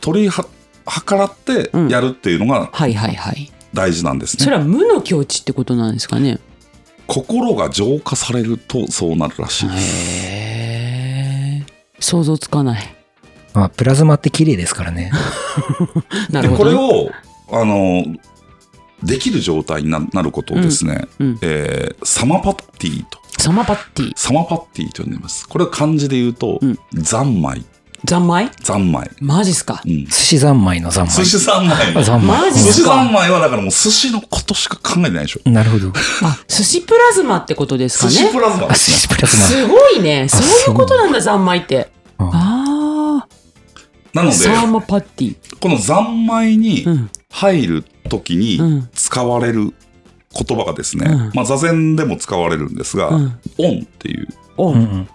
[0.00, 0.46] 取りは、
[1.06, 3.50] 計らってやるっていうのがはいはいはい。
[3.74, 4.44] 大事なんですね。
[4.44, 6.38] それは無の境地ってことなんですかね？
[7.06, 9.78] 心が浄化されるとそうなるらしいです。
[9.78, 11.62] へえ。
[12.00, 12.94] 想像つかない。
[13.54, 15.10] まあプラズマって綺麗ですからね。
[16.30, 16.76] で、なるほどね。
[16.76, 17.10] これを、
[17.60, 18.04] あの、
[19.02, 24.12] できる状態にななることをですね、うんうんえーサマパッティと、サマパッティ。
[24.16, 25.48] サマパッティと呼んでいます。
[25.48, 27.64] これは漢字で言うと、うん三昧、
[28.06, 28.50] 三昧？
[28.62, 29.10] 三昧。
[29.20, 29.80] マジっすか？
[29.84, 30.04] うん。
[30.06, 31.16] 寿司三昧の三昧。
[31.16, 32.04] 寿司三昧の。
[32.04, 32.38] 三昧。
[32.38, 35.48] マジっ寿司三昧はだからもう寿司のことしか考えてないでしょ。
[35.50, 35.90] なるほど。
[36.22, 38.10] あ、寿司プラズマってことですかね？
[38.12, 38.92] 寿司プラズマあ、寿。
[38.92, 39.42] 司プラズマ。
[39.44, 40.28] すごいね。
[40.28, 41.88] そういうことなんだ、三昧って。
[42.18, 42.53] あああ。
[44.14, 45.36] なので、サーマパッティ。
[45.60, 47.10] この三昧にうん。
[47.30, 49.74] 入るときにうん使われる
[50.32, 53.40] 言葉がですね、うんまあ座禅でも使われるんですが、うん。
[53.58, 55.08] オンっていう、オン。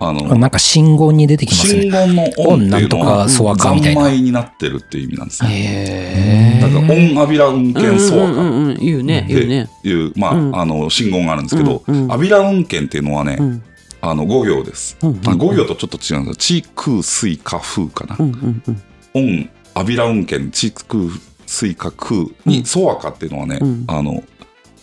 [0.00, 1.90] あの、なんか信号に出てきます真ね。
[1.90, 5.50] 言の音っていうの音なんとかは、三昧になってるっていう意味なんですね。
[5.50, 8.40] へだから、音アビラ運転ソワカ。
[8.40, 13.62] うんうね言うねっていう、まあ、うんあの、信号があるんですけど、うんうんアビラ運転っていうのはね、うん
[14.00, 14.96] あの、5行です。
[15.02, 16.62] うんうんあ5行とちょっと違うんですよ。
[16.62, 18.16] 地、空、水、火、風かな。
[18.18, 18.82] うんうんうん
[19.14, 21.04] 音、アビラ運転、地、空、
[21.46, 24.22] 水、火、空に、ソワカっていうのはね、うんあの、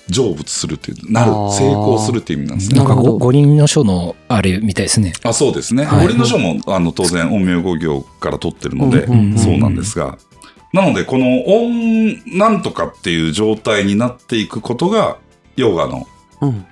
[0.10, 2.78] 成仏するっていう、なる成功するっていう意味なんですね。
[2.78, 5.14] なんか五輪の書のあれみたいですね。
[5.24, 5.86] あそうですね。
[5.86, 10.18] はい五輪の書もあの当然、陰陽五行から取ってるので、うんうんうんそうなんですが、
[10.74, 15.18] なので、この音なんとかっていう状態になっていくことが、
[15.56, 16.15] ヨガのうん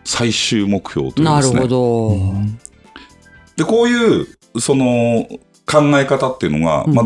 [0.04, 1.54] 最終目標というですね。
[1.56, 2.17] なるほど。
[3.56, 4.28] で、こういう、
[4.60, 5.28] その、
[5.65, 6.93] 考え方っていうのが、うん。
[6.93, 7.06] まあ、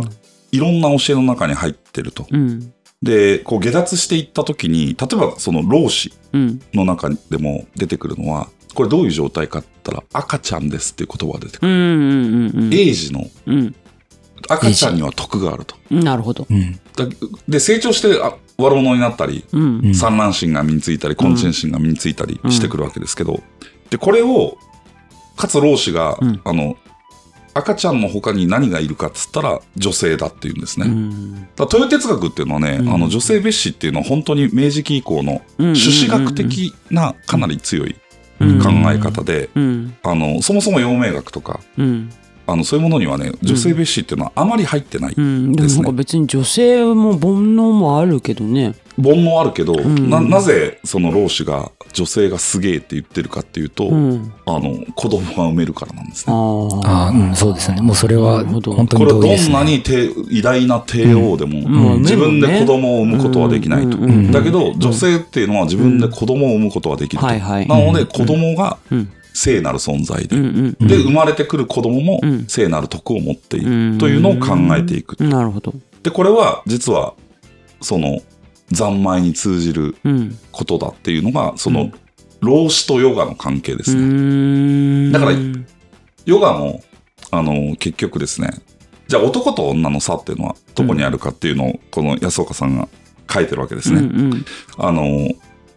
[0.51, 2.25] いろんな教えの中に入ってると。
[2.29, 2.73] うん。
[3.01, 6.61] で、こう下脱していったときに、例えばその老子うん。
[6.73, 11.71] の中でも出てくるのは、これどういう状態かって言ったら、赤ちゃんですっていう言葉が出てくる。
[11.71, 12.73] うんうんうんうん。
[12.73, 13.75] 英治のうん。
[14.49, 15.75] 赤ちゃんには徳があると。
[15.91, 16.47] なるほど。
[17.47, 19.81] で、成長してあ悪者になったり、うん。
[19.85, 23.41] うん産卵心が身についたり、根心心が身についたりしてくるわけですけど、
[23.89, 24.57] で、これを、
[25.35, 26.41] かつ老子が、うん。
[26.43, 26.77] あの、
[27.53, 30.85] 赤ちゃんの他に何がいるかっつったら女性だっていうんですね。
[31.59, 32.93] 豊哲学っていうのはね、うん。
[32.93, 35.75] あの女性蔑視っていうのは本当に明治期以降のうん。
[35.75, 37.95] 朱子学的なかなり強い
[38.39, 39.95] うん考え方で、うん。
[40.03, 42.09] あの、そもそも陽明学とか、うん
[42.47, 45.13] あの、そういうものにはね、女性蔑視っていうのはあまり入ってない。
[45.15, 45.51] うん。
[45.51, 48.73] でもですねなんか別に女性も煩悩もあるけどね。
[48.95, 50.10] 煩悩あるけど、ん。
[50.10, 54.33] な、なぜその老子が女性がすげえって言ってるかっていうと、うん。
[54.45, 56.38] あの、子供が産めるからなんですあね。
[56.38, 56.88] ー。
[56.88, 57.81] ああ、うん、そうですね。
[57.81, 59.53] もうそれは本当これはに同意です、ね。
[59.53, 62.01] どんなに帝偉大な帝王でも、うん。
[62.01, 63.97] 自分で子供を産むことはできないと。
[63.97, 64.03] うん。
[64.05, 64.10] うん。
[64.10, 64.31] うん。
[64.31, 67.25] だけど、女性っていうのは自分で子供を産むことはできると。
[67.25, 67.67] はいはい。
[67.67, 70.88] なので、子供がうん聖なる存在で、うんうん。
[70.88, 72.45] で、生まれてくる子供もうん。
[72.47, 73.91] 聖なる徳を持っていうん。
[73.93, 75.23] るというのを考えていく。
[75.23, 75.76] なるほど。
[76.02, 77.13] で、これは実は、
[77.80, 78.19] その、
[78.73, 80.38] 三昧に通じるうん。
[80.52, 81.91] ことだっていうのが、その、
[82.41, 85.12] 老子とヨガの関係ですうね。
[85.12, 85.34] だから
[86.26, 86.82] ヨガも、
[87.30, 88.50] あの、結局ですね、
[89.08, 92.88] じゃあ男と女の差っていうのはどこにあるかっていうのを、この安岡さんが
[93.32, 94.00] 書いてるわけですね。
[94.00, 94.45] うんうん。
[94.80, 95.30] あの、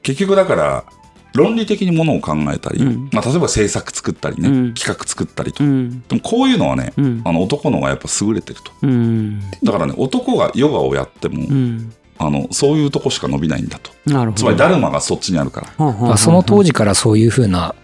[0.03, 0.85] 結局だから、
[1.35, 5.65] 論理的にものを考えたり、うんまあ、例えば制作作ったりね、うん企画作ったりと。
[5.65, 8.73] うんでもこういうのはね、うんあの男の方がやっぱ優れてると。
[8.83, 13.91] うんだからね、男がヨガをやっても、うんあの、そういうとこしか伸びないんだと。
[14.07, 15.67] なるほどつまり、ダルマがそっちにあるから。
[15.69, 17.75] はあはあはあその当時からそういうふうな、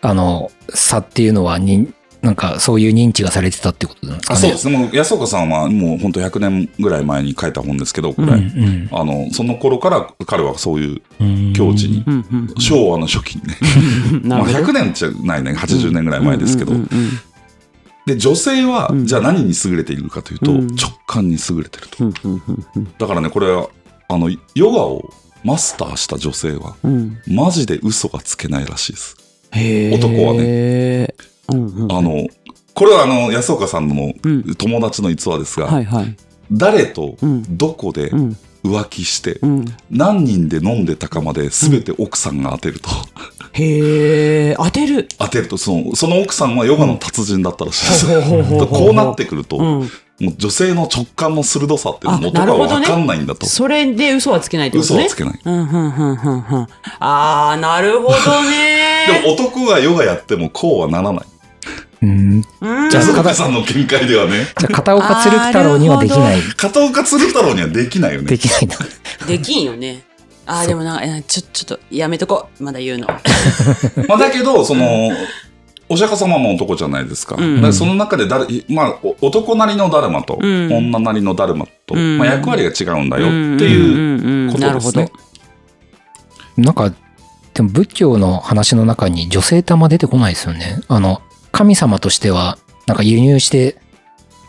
[0.00, 4.40] あの、差っていうのはに、なんかそういう認知がされてたってことなんですかあね。
[4.42, 4.68] そうです。
[4.68, 4.76] ね。
[4.76, 8.88] もう安岡さんはもう本当100年ぐらい前に書いた本ですけど、これ、うんうん。
[8.92, 11.52] あの、その頃から彼はそういううん。
[11.54, 12.04] 境地に、
[12.58, 13.56] 昭和の初期にね、
[14.24, 14.78] ま あなるほど。
[14.78, 16.72] 100年じゃないね、80年ぐらい前ですけど、
[18.06, 19.06] で、女性はう、ん。
[19.06, 20.66] じゃあ何に優れているかというと、うん。
[20.68, 22.12] 直感に優れてると。
[22.98, 23.68] だからね、これは、
[24.08, 25.10] あの、ヨガを
[25.42, 27.18] マスターした女性は、うん。
[27.26, 29.16] マジで嘘がつけないらしいです。
[29.52, 31.08] 男はね
[31.50, 32.26] うんうんあの、
[32.74, 34.54] これはあの、安岡さんのうん。
[34.54, 36.16] 友達の逸話ですが、はいはい。
[36.52, 37.56] 誰とうん。
[37.56, 38.36] どこでうん。
[38.62, 39.64] 浮気して、うん。
[39.90, 42.90] 何人で飲んでたかまで全て奥さんが当てると。
[43.52, 45.08] へえ当てる。
[45.18, 48.66] 当てると、その、その奥さんはヨガの達人だったらしいです。
[48.66, 49.64] こうなってくると、うん。
[50.20, 52.74] もう女性の直感の鋭さっていうのもあ男なるほどね。
[52.74, 53.46] は分かんないんだと。
[53.46, 55.06] それで嘘はつけないってことね。
[55.06, 55.40] 嘘はつけない。
[55.42, 56.66] うんうんうんうんうん。
[57.00, 59.06] ああなるほどね。
[59.22, 61.26] でも男がヨガやってもこうはならない。
[62.02, 62.42] うん。
[62.60, 66.40] うんじゃあ安岡さんの見解ではね、じゃあ片岡鶴太郎にはできない。
[66.56, 68.28] 片岡鶴太郎にはできないよね。
[68.28, 68.76] できないな。
[69.26, 70.04] できんよね
[70.46, 73.06] あーでもなえちょちょっとやめとこうまだ言うの
[74.08, 75.10] まあだけど、その、
[75.88, 77.36] お釈迦様も男じゃないですか。
[77.38, 85.12] うんだからその中で誰、まあ、お男なりのダルマと、うん女なりのダルマと、うんまあ、役割が違うんだよっていううことですね。
[86.56, 86.92] なんか、
[87.54, 90.80] でも仏教の話の中に女性ってあんま出てこないですよね。
[90.88, 93.76] あの、神様としては、なんか輸入して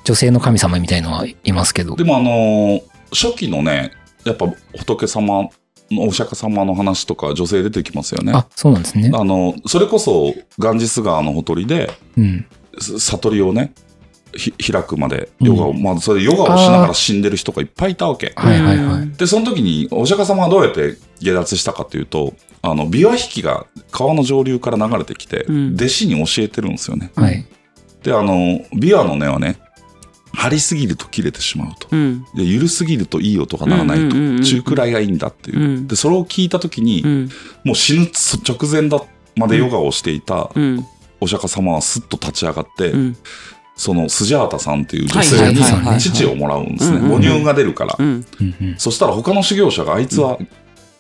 [0.04, 2.04] 女性の神様みたいのはいますけどで。
[2.04, 3.92] もあのー初期のね、
[4.24, 5.50] やっぱ仏様
[5.92, 8.32] のお釈迦様の話とか女性出てきますよね。
[8.34, 9.12] あ、そうなんですね。
[9.14, 12.46] あの、それこそガンジス川のほとりで、うん。
[12.80, 13.91] す悟りをね、ひ
[14.34, 18.34] 開くまでヨガを、まあそれでヨガをしながら死んでる人がいっぱいいたわけ。
[18.36, 19.10] はいはいはい。
[19.18, 27.12] で、その時にお釈迦様はどうやって下脱したかというと、あの、琵琶引きが川の上流から流れてきて、うん弟子に教えてるんですよね。
[27.16, 27.46] はい。
[28.04, 28.34] で、あの、
[28.74, 29.58] 琵琶の根はね、
[30.34, 31.88] 張りすぎると切れてしまうと。
[31.92, 34.04] うんで、緩すぎるといい音が鳴らないと。
[34.04, 35.60] うんうんうんうん中くらいがいいんだっていう。
[35.60, 37.30] うんで、それを聞いた時に、うん
[37.64, 38.08] もう死ぬ
[38.48, 39.02] 直前だ
[39.36, 40.86] までヨガをしていたうん
[41.20, 43.18] お釈迦様はスッと立ち上がって、うん
[43.82, 47.00] そのスジャータさんっていう女はい性に乳をもらうんですね。
[47.00, 47.98] 母乳が出るから。
[48.78, 50.38] そしたら他の修行者があいつは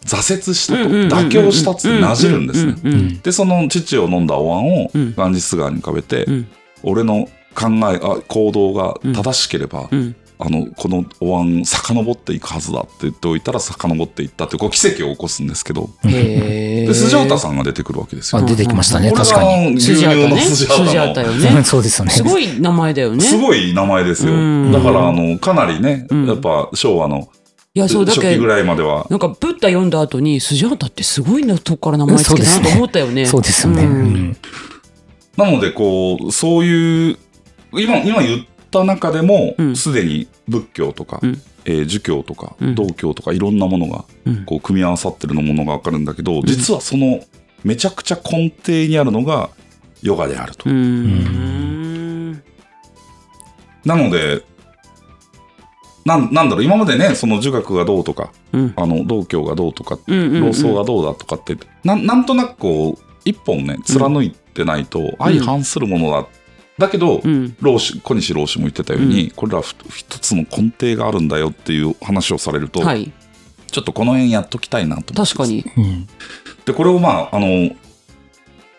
[0.03, 3.19] 挫折したと、妥協したっつってなじるんですね。
[3.21, 5.13] で、その乳を飲んだお椀をうん。
[5.15, 6.47] ガンジス川に浮かべて、うん。
[6.81, 18.41] 俺の考え、あ行動が正しければ、うんあの、このお椀遡っていくはずだって言っておいたら遡っていったって、こう奇跡を起こすんですけど、へで、スジャータんさんが出てくるわけですよ。
[18.41, 19.75] あ出てきましたね、確かに。
[19.75, 21.61] 牛乳のススジャータのジャータよね。
[21.63, 22.11] そうですよね。
[22.11, 23.23] すごい名前だよね。
[23.23, 24.33] すごい名前ですよ。
[24.33, 24.71] うん。
[24.71, 26.27] だから、あの、かなりね、うん。
[26.27, 27.29] やっぱ昭和の
[27.73, 33.25] いやそうだ初期ぐけどらいまでは、なんかブッダ読んだ後にスジャータってすごいなとこから名前つけたなと思ったよね。
[33.25, 34.35] そうですよね。
[35.37, 37.17] なので、こう、そういう、
[37.73, 39.75] 今、今言った中でもう、ん。
[39.75, 41.41] すでに仏教とか、うん。
[41.65, 42.75] えー儒教とか、うん。
[42.75, 44.45] 道教とか、いろんなものが、うん。
[44.45, 47.19] こう、組み合わさってるのものがわかるんだけど、実はその、
[47.63, 49.49] めちゃくちゃ根底にあるのが、
[50.01, 50.67] ヨガであると。
[53.85, 54.43] なので、
[56.03, 58.73] なんなんだろう、今までね、その儒学がどうとか、うん。
[58.75, 60.45] あの、道教がどうとか、うんうんうん。
[60.47, 66.27] 老僧がどうだとかって、なんなんとなくこう、一本ね、貫いてないと相反するものだ。
[66.81, 67.55] だけど、うん。
[67.61, 73.11] 老子、小西老子も言ってたように、これらふ一つの根底があるんだよっていう話をされると、はい。
[73.71, 75.63] ちょっとこの辺やっときたいなと思って確かに。
[75.77, 76.07] うん。
[76.65, 77.71] で、これをまあ、あの、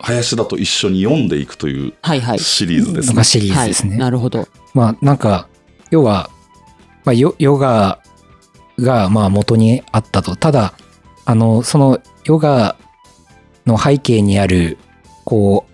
[0.00, 2.38] 林田と一緒に読んでいくというはいはい。
[2.38, 3.06] シリーズですね。
[3.08, 3.16] なん。
[3.16, 3.90] かシリーズですはい。
[3.92, 3.96] ね。
[3.98, 4.48] なるほど。
[4.74, 5.48] まあなんか、
[5.90, 6.28] 要は、
[7.04, 8.00] まあ、ヨヨガ
[8.78, 10.36] がまあ元にあったと。
[10.36, 10.74] ただ、
[11.24, 12.76] あの、そのヨガ
[13.66, 14.76] の背景にある、
[15.24, 15.72] こう、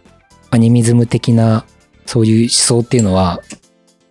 [0.51, 1.64] アニミズム的な、
[2.09, 3.42] そういう思想っていうのは、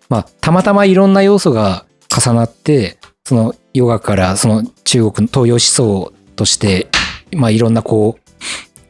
[0.08, 6.90] まあ、たまたまいろんな要素が重なって、そのヨガからその中国の東洋思想として、
[7.34, 8.22] まあいろんなこう、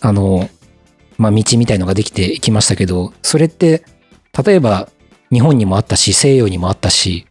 [0.02, 0.50] あの、
[1.18, 3.86] まあ道みたいのができていきましたけど、それって、
[4.46, 4.90] 例えば
[5.32, 7.28] 日本にもあったし、西洋にもあったし、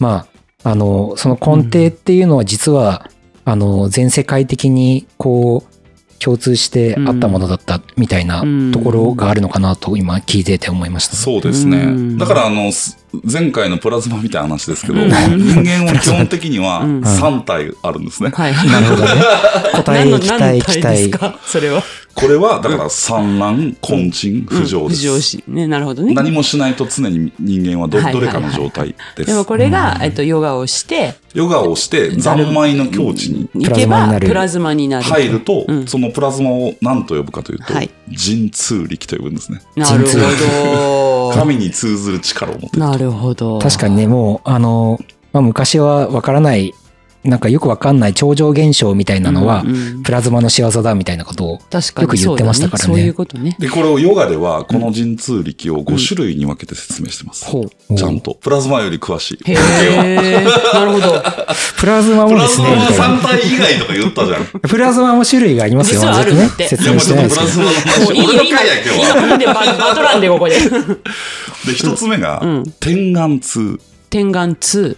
[0.00, 0.26] ま
[0.64, 3.08] あ、あの、その根底っていうのは実は、
[3.44, 5.69] あの、全世界的にこう、
[6.22, 11.16] 共通してあったものだったみたいなうんところがあるのかなと今聞いてて思いました。
[11.16, 12.18] そうですねうん。
[12.18, 15.08] だから、あの、す前回のプラズマみたいな話ですけど、うん。
[15.08, 17.00] 人間は基本的にはうん。
[17.00, 18.30] 3体あるんですね。
[18.30, 19.22] はいなるほどね。
[19.74, 20.96] 答え、何の期待、何の体期待。
[20.96, 21.82] ですかそれは。
[22.14, 25.06] これは、だから産卵、根沈、浮上です。
[25.06, 26.12] 浮上しねなるほどね。
[26.12, 28.26] 何もしないと常に人間はど,、はいはいはい。
[28.26, 29.26] どれかの状態です。
[29.26, 35.04] でもこれが、えっと、ヨガをしてヨガをして三昧の境地に行けばププララズマになる。
[35.04, 35.86] 入ると、うん。
[35.86, 37.90] そのプラズマを何と呼ぶかというと、はい。
[38.08, 39.62] 神通力と呼ぶんですね。
[39.76, 42.78] なるほど神に通ずる力を持っている。
[42.78, 44.98] なるほど確かにね、もう、あの、
[45.32, 46.74] まあ、昔はわからない、
[47.22, 49.62] なんかよくわかんない超常現象みたいなのは、
[50.04, 52.86] プラズマの仕業だみたいなことを、確かによく言ってましたからね。
[52.86, 53.56] そうだそういうことね。
[53.58, 57.46] で、これをヨガでは、この神通力を5種類に分けて説明してます。
[57.94, 58.34] ちゃんと。
[58.40, 59.50] プラズマより詳しい。
[59.50, 61.22] へえなるほど。
[61.76, 63.18] プラズマもですね、みたいな。
[63.18, 64.42] 体以外とか言ったじゃん。
[64.42, 67.50] いプラズマも種類がありますよ、あるね説明してないですけど。
[67.50, 69.26] ズマの話、もういい俺の回や今日は。
[69.26, 73.78] 今でババトランでここでで、一つ目が、うん天眼通。
[74.08, 74.96] 天眼2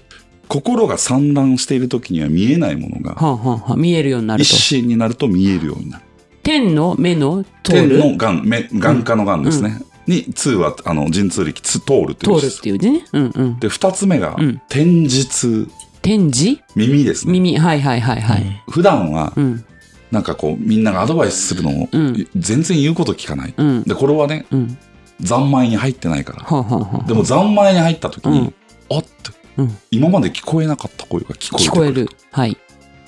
[0.53, 6.05] 心が散乱している時には見えないものが、はあ、はあはあ、見えるようになる一と心になると見えるようになる。
[6.43, 9.81] 天の目の通天るの眼、目、眼科の眼ですね。
[10.07, 12.39] に、通は、あの、神通力、つ通るっていう。
[12.39, 13.05] 通るっていうね。
[13.13, 13.59] うんうん。
[13.61, 15.71] で、二つ目がうん、天実、
[16.03, 17.33] 天耳耳ですね。
[17.33, 18.63] 耳はいはいはいはい。
[18.69, 19.65] 普段はう、ん。
[20.11, 23.55] なんかこう、みんながアドバイスするのをうん、全然言うこと聞かない。
[23.57, 23.83] うん。
[23.85, 24.77] で、これはね、うん。
[25.25, 26.45] 三昧に入ってないから。
[26.45, 26.63] はあ、
[26.99, 28.55] はでも三昧に入った時にうん、
[28.91, 31.71] あってうん、今まで聞こえなかった声が聞こえる。
[31.71, 32.57] 聞こえるはい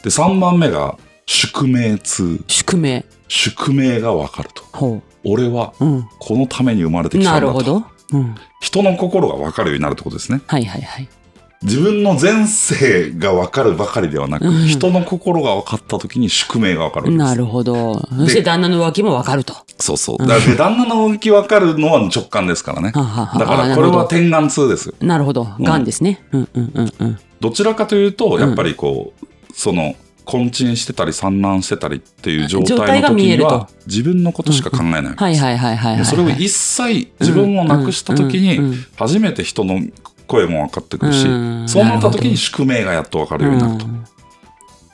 [0.03, 2.45] で、三番目が、宿命通。
[2.47, 4.63] 宿命宿命がわかると。
[4.73, 5.73] ほ俺は、
[6.19, 7.47] このために生まれてきたんだと。
[7.47, 10.41] なるほどうん人の心がわかるようになるってことですね。
[10.47, 11.09] はいはいはい
[11.65, 14.67] 自分の前世がわかるばかりではなく、うん。
[14.67, 17.19] 人の心が分かった時に宿命がわかるわけです。
[17.19, 17.95] なるほど。
[17.95, 19.55] そして旦那の浮気もわかると。
[19.79, 20.19] そうそう。
[20.19, 22.93] だからで旦那の動き分かるのは直感ですからね。
[22.93, 24.95] だからこれは天眼通ですよ。
[25.01, 25.45] なるほど。
[25.61, 25.85] がん。
[25.85, 26.23] ですね。
[26.33, 27.19] うんうんうんうん。
[27.41, 29.95] どちらかというと、やっぱりこう、その、
[30.27, 35.23] 根沈してたり散乱してたりっていう状状態態の時には、自分のことしか考えないわけです。
[35.23, 35.99] はいはいはいはいはいはい。
[35.99, 38.59] でそれを一切自分をなくした時に
[38.97, 39.81] 初めて人の
[40.27, 43.87] 声も分かってくるしうん、そうなった時に宿命がやっと分かるようになると。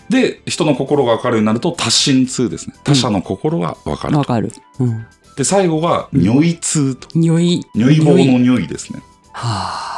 [0.08, 2.74] で、人の心が分かるようになると、多心通ですね。
[2.82, 4.18] 他者の心が分かると。
[4.18, 5.06] わかるうん
[5.36, 7.06] で、最後が、如意通と。
[7.14, 9.00] 匂い如意棒の如意ですね。
[9.32, 9.90] はあ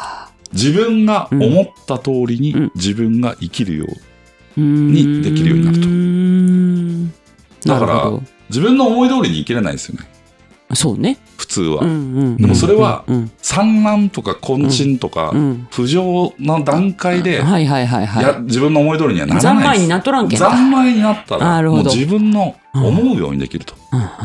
[0.52, 4.60] 自分が思った通りにうん自分が生きるよう。
[4.60, 7.10] ににできるようになるとる
[7.62, 8.20] とだから
[8.50, 10.11] 自分の思い通りに生きれないですよね。
[10.74, 11.18] そうね。
[11.36, 11.92] 普通は、うんう
[12.30, 13.04] ん、でもそれは
[13.42, 15.30] 産卵とか昆虫とか
[15.70, 17.42] 浮上の段階で
[18.42, 19.52] 自分の思い通りにはならない。
[19.78, 23.74] でん三昧になったらもう自分の思うようにできると、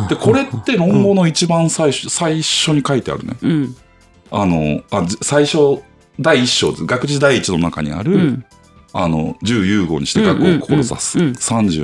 [0.09, 3.75] でこれって論語の一番最初最初に書いてあるね、うん、
[4.31, 5.81] あのあ最初
[6.19, 8.45] 第一章学士第一の中にある、うん。
[8.93, 11.19] あの、十融合にして学を志す。
[11.19, 11.33] うん、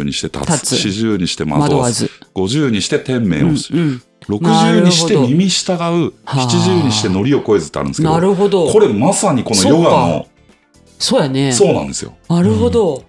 [0.04, 0.76] にして立つ。
[0.78, 2.10] 四十にして惑わず。
[2.34, 3.80] 五十にして天命をする。
[3.80, 10.28] うん、60にして耳従う、70にして乗りを超えずってあるんですけど、なるほどこれまさにこのヨガの、
[11.04, 11.52] そうやね。
[11.52, 12.14] そうなんですよ。
[12.30, 12.96] なるほど。
[12.96, 13.04] うん、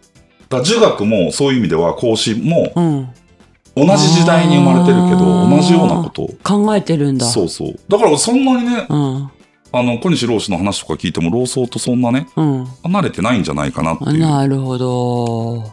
[0.48, 2.72] だ儒学もそういう意味では、孔子も、
[3.76, 6.30] 同じ時代に生まれてるけど、同じようなことを。
[6.42, 7.26] 考えてるんだ。
[7.26, 7.78] そうそう。
[7.88, 9.30] だからそんなにね、うん、
[9.72, 14.18] あの、小西老師の話とか聞いても、老僧とそんなね、うん、離れてないんじゃないかなっていう。
[14.18, 15.72] なるほど。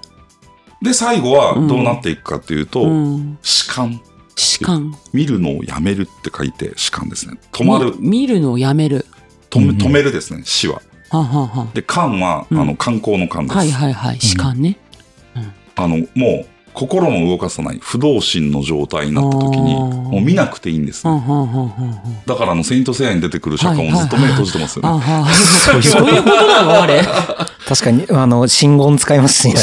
[0.81, 4.01] で、最後はどうなっていくかっていうと、うん、士官。
[4.35, 4.95] 士官。
[5.13, 9.05] 見るのをやめるって書いて士官ですね止まるみ見るのをやめる。
[9.49, 11.71] 止めうんうん止めるですね死ははんはんはん。
[11.73, 14.19] で官は、うんあの観光の官です、はいはいはい。
[14.19, 14.77] 士官ね。
[15.75, 22.21] あのもう心も動かさない不動心の状態になった時にもう見なくていいんです、はんはんはんはんはん。
[22.25, 25.05] だからあの、セイントセイヤに出てくる釈迦もずっと目閉じてますよね。
[25.33, 27.01] そういうことなのあれ。
[27.67, 29.55] 確かに、あの、信号使いますしね。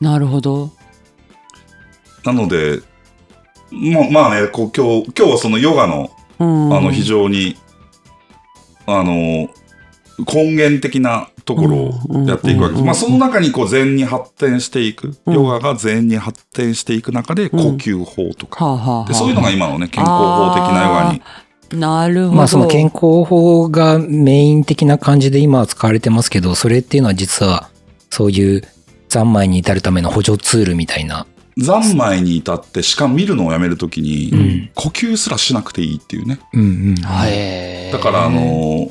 [0.00, 0.72] なるほど。
[2.24, 2.80] なので、
[3.70, 7.56] ままあね、こう今日、今日はそのヨガの、うんあの、非常に、
[8.86, 9.48] あの、
[10.32, 11.76] 根源的なところ
[12.08, 12.80] をやっていくわけです。
[12.80, 21.22] うんまあ、その中にこう禅に発展していく、うんヨガが禅に発展していく中で呼吸法とか、でそういうのが今のね、健康法的なヨガに。
[21.78, 22.32] なるほど。
[22.36, 27.68] まあその健康法がメイン的な感じで今は使われてますけど、それっていうのは実は
[28.10, 28.62] そういう
[29.08, 31.26] 三昧に至るための補助ツールみたいな。
[31.58, 34.70] 三昧に至って、しかも見るのをやめるときに、うん。
[34.74, 36.40] 呼吸すらしなくていいっていうね。
[36.52, 36.94] うんうん。
[36.96, 38.90] だから、あの、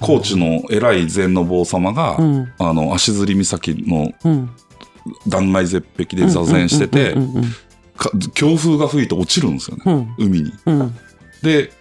[0.00, 2.52] 高知の偉い禅の坊様が、うん。
[2.58, 4.50] あの、足摺岬のうん。
[5.26, 7.16] 断崖絶壁で座禅してて
[8.34, 10.14] 強風が吹いて落ちるんですよね、うん。
[10.26, 10.52] 海に。
[11.42, 11.72] で、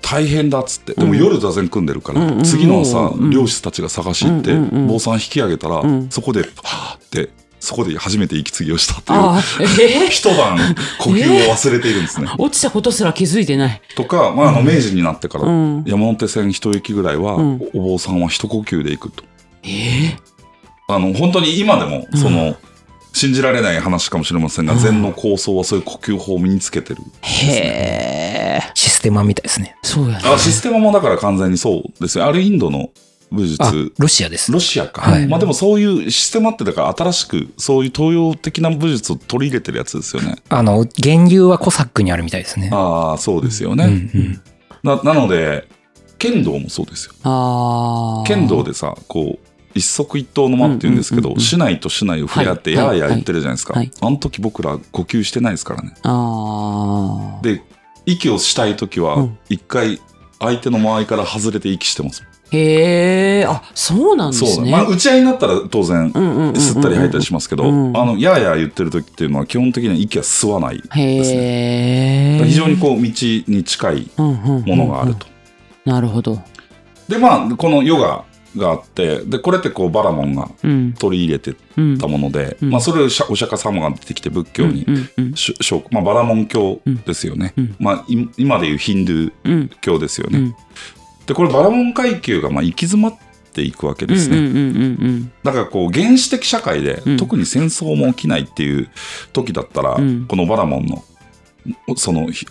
[0.00, 0.94] 大変だっつって。
[0.94, 1.18] でもうん。
[1.18, 6.10] 夜座禅組んでるから、次の朝う、ん漁師たちが探し行って、うんうんうん坊さん引き上げたら、うん。
[6.10, 7.30] そこで、はーって、
[7.60, 9.18] そこで初めて息継ぎをしたっていう。
[10.02, 10.08] えー？
[10.08, 10.58] 一晩
[10.98, 12.26] 呼吸を忘れているんですね。
[12.38, 13.82] 落ちたことすら気づいてない？
[13.94, 15.84] とか、まあ、あの、明治になってから、うん。
[15.86, 19.24] 山手線一駅ぐらいは、うんお坊さんは一呼吸で行くと。
[19.62, 20.18] えー？
[20.88, 22.56] あの、本当に今でも、その、
[23.12, 27.02] 信じられない話かもしれませんが、禅の構想はそういう呼吸法を身につけてる。
[27.22, 28.70] へえ。
[28.74, 29.76] システマみたいですね。
[29.82, 30.24] そうやね。
[30.24, 32.26] あ、システマもだから完全にそうですよ。
[32.26, 32.90] あれインドの
[33.30, 34.50] 武術、あ、ロシアです。
[34.50, 35.02] ロシアか。
[35.02, 40.36] はいまあでもそういうシステマってだから新しくそういう東洋的な武術を取り入れてるやつですよね。
[40.48, 42.70] あの、源流はコサックにあるみたいですね。
[42.72, 43.84] ああ、そうですようんね。
[43.84, 44.40] うん
[44.82, 45.68] ななので、
[46.18, 47.14] 剣道もそうですよ。
[47.24, 48.26] ああ。
[48.26, 53.74] 剣道でさ、こう、一足一刀の間って言うんですけど、市内と市内を触れ合って、はいやーやー言ってるじゃないですか。
[53.74, 55.94] はいあの時僕ら呼吸してないですからね。
[56.02, 57.42] ああ。
[57.42, 57.62] で、
[58.06, 60.00] 息をしたい時はうん、一回
[60.38, 62.24] 相手の周りから外れて息してます。
[62.52, 63.44] へえ。
[63.46, 64.70] あ、そうなんですね。
[64.70, 70.82] まあ、打ち合いになったら当然、吸ったり吐いたりしますけど、うんあの、やーやー言ってる時っていうのは基本的には息は吸わない。
[70.96, 72.44] へえ。
[72.44, 75.26] 非常にこう、道に近いものがあると。
[75.84, 76.42] なるほど。
[77.08, 78.24] で、まあ、このヨガ
[78.56, 80.92] があって、で、これってこう、バラモンがうん。
[80.94, 81.98] 取り入れてうん。
[81.98, 84.86] たもので、うんまあ、それをお釈迦様が出てきて仏教に
[85.90, 87.54] まあ、バラモン教ですよね。
[87.56, 90.54] うんまあ、い今でいうヒンドゥーうん教ですよね。
[91.30, 93.18] うんで、これバラモン階級がまあ行き詰まっ
[93.52, 94.38] ていくわけですね。
[94.38, 97.16] うんうんうんうんだからこう原始的社会で、うん。
[97.16, 98.88] 特に戦争も起きないっていう
[99.32, 100.26] 時だったら、うん。
[100.26, 101.04] このバラモンの
[101.96, 102.46] そのひ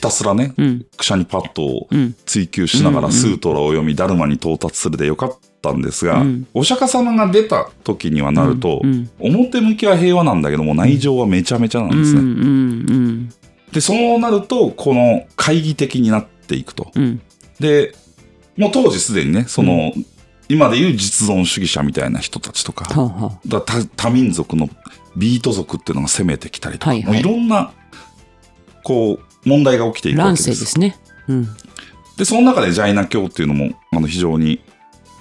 [0.00, 0.86] たすらね、うん。
[0.96, 2.14] クシャニパッドをうん。
[2.26, 6.46] 追求しながうんうんらスートラを読み、ダルマに到達するでよかったんですが、うん。
[6.52, 9.10] お釈迦様が出た時にはなると、うん。
[9.18, 12.20] 表向きは平和なんだけども内情はめちゃめちゃなんですね。
[12.20, 13.28] うんうん
[13.72, 16.90] で、そうなると、この懐疑的になっていくと。
[16.94, 17.22] うんうん。
[17.60, 17.94] で、
[18.56, 19.92] もう当時すでにね、その、
[20.48, 24.68] 今でいう実存主義者みたいな人たちとか、はあはだ多多民族の
[25.16, 27.12] ビート族っていうのが攻めてきたりとか、はいはい。
[27.12, 27.72] もういろんな、
[28.82, 30.58] こう、問題が起きていくわ乱けです。
[30.58, 30.98] 世ですね。
[31.28, 31.48] うん。
[32.16, 34.60] で、その中でジャイナ教っていうのも、あの、非常に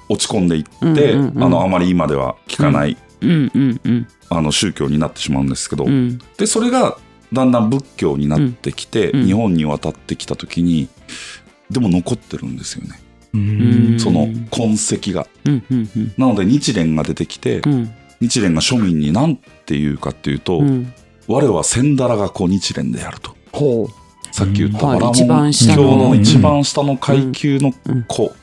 [0.10, 3.52] 落ち込んでいって、うんうんうんあの、あまり今では聞かない、うん。
[3.54, 3.82] うん。
[3.84, 4.08] うん。
[4.30, 6.20] あの、宗教になってしまうんですけど、うん。
[6.38, 6.98] で、それが
[7.32, 9.20] だんだん仏教になってきて、うん。
[9.22, 9.26] うん。
[9.28, 10.90] 日本に渡ってきた時に、
[11.70, 13.00] でも残ってるんですよね。
[13.34, 13.98] うん。
[14.00, 15.28] その痕跡が。
[15.46, 16.14] うんうんうん。
[16.18, 17.94] なので日蓮が出てきて、うん。
[18.22, 20.94] 日蓮が庶民に何て言うかっていうと、うん。
[21.28, 23.36] 我は千だらが子日蓮であると。
[23.52, 23.90] ほ
[24.32, 25.52] さっき言ったはいバラモン。
[25.52, 27.74] 教のの一番下の階級の
[28.08, 28.34] 子。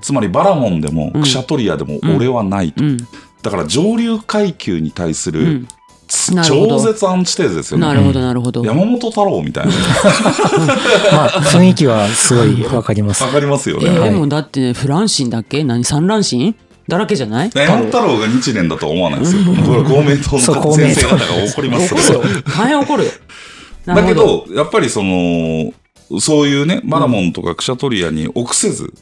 [0.00, 1.22] つまりバラモンでもうん。
[1.22, 2.84] クシャトリアでも俺はないと。
[2.84, 2.96] うん。
[3.42, 5.66] だから上流階級に対する
[6.08, 7.86] 超絶アンチテーゼですよね。
[7.86, 8.64] なるほど、なるほど。
[8.64, 9.72] 山本太郎みたいな。
[11.12, 13.30] まあ、雰囲気はすごいわかりますわ。
[13.30, 13.90] かりますよえね。
[13.90, 15.64] ー、もうだってね、フランシンだっけ？
[15.64, 15.84] 何？
[15.84, 16.54] 三乱心
[16.88, 17.50] だらけじゃない？
[17.54, 19.42] 山本太郎が日蓮だとは思わないですよ。
[19.66, 20.36] これは公明党
[20.68, 22.42] の先生方が怒ります怒るよ。
[22.56, 23.04] 大変怒る
[23.86, 25.72] だけど、やっぱりその、
[26.20, 28.92] そういうね、バラモンとかクシャトリアに臆せず、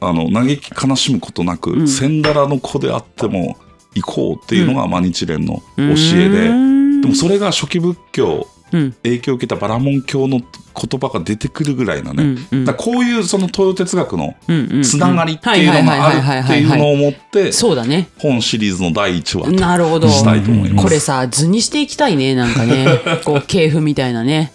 [0.00, 3.56] あの、嘆き悲しむことなく、うん千だらの子であっても
[3.94, 8.92] 行こうっていうのが、まあ日蓮の教うえで、んでもそれが初期仏教、うん。
[9.02, 14.34] 影響を受けたバラモン教の言葉が出てくるぐらいなね、うんうんこういうその東洋哲学の
[14.82, 18.08] つながりっていうのがあるっていうのを思って、そうだね。
[18.18, 20.08] 本シリーズの第1話となるほど。
[20.08, 20.84] したいと思います。
[20.86, 22.86] これさ、図にしていきたいね、なんかね。
[23.24, 24.52] こう、系譜みたいなね。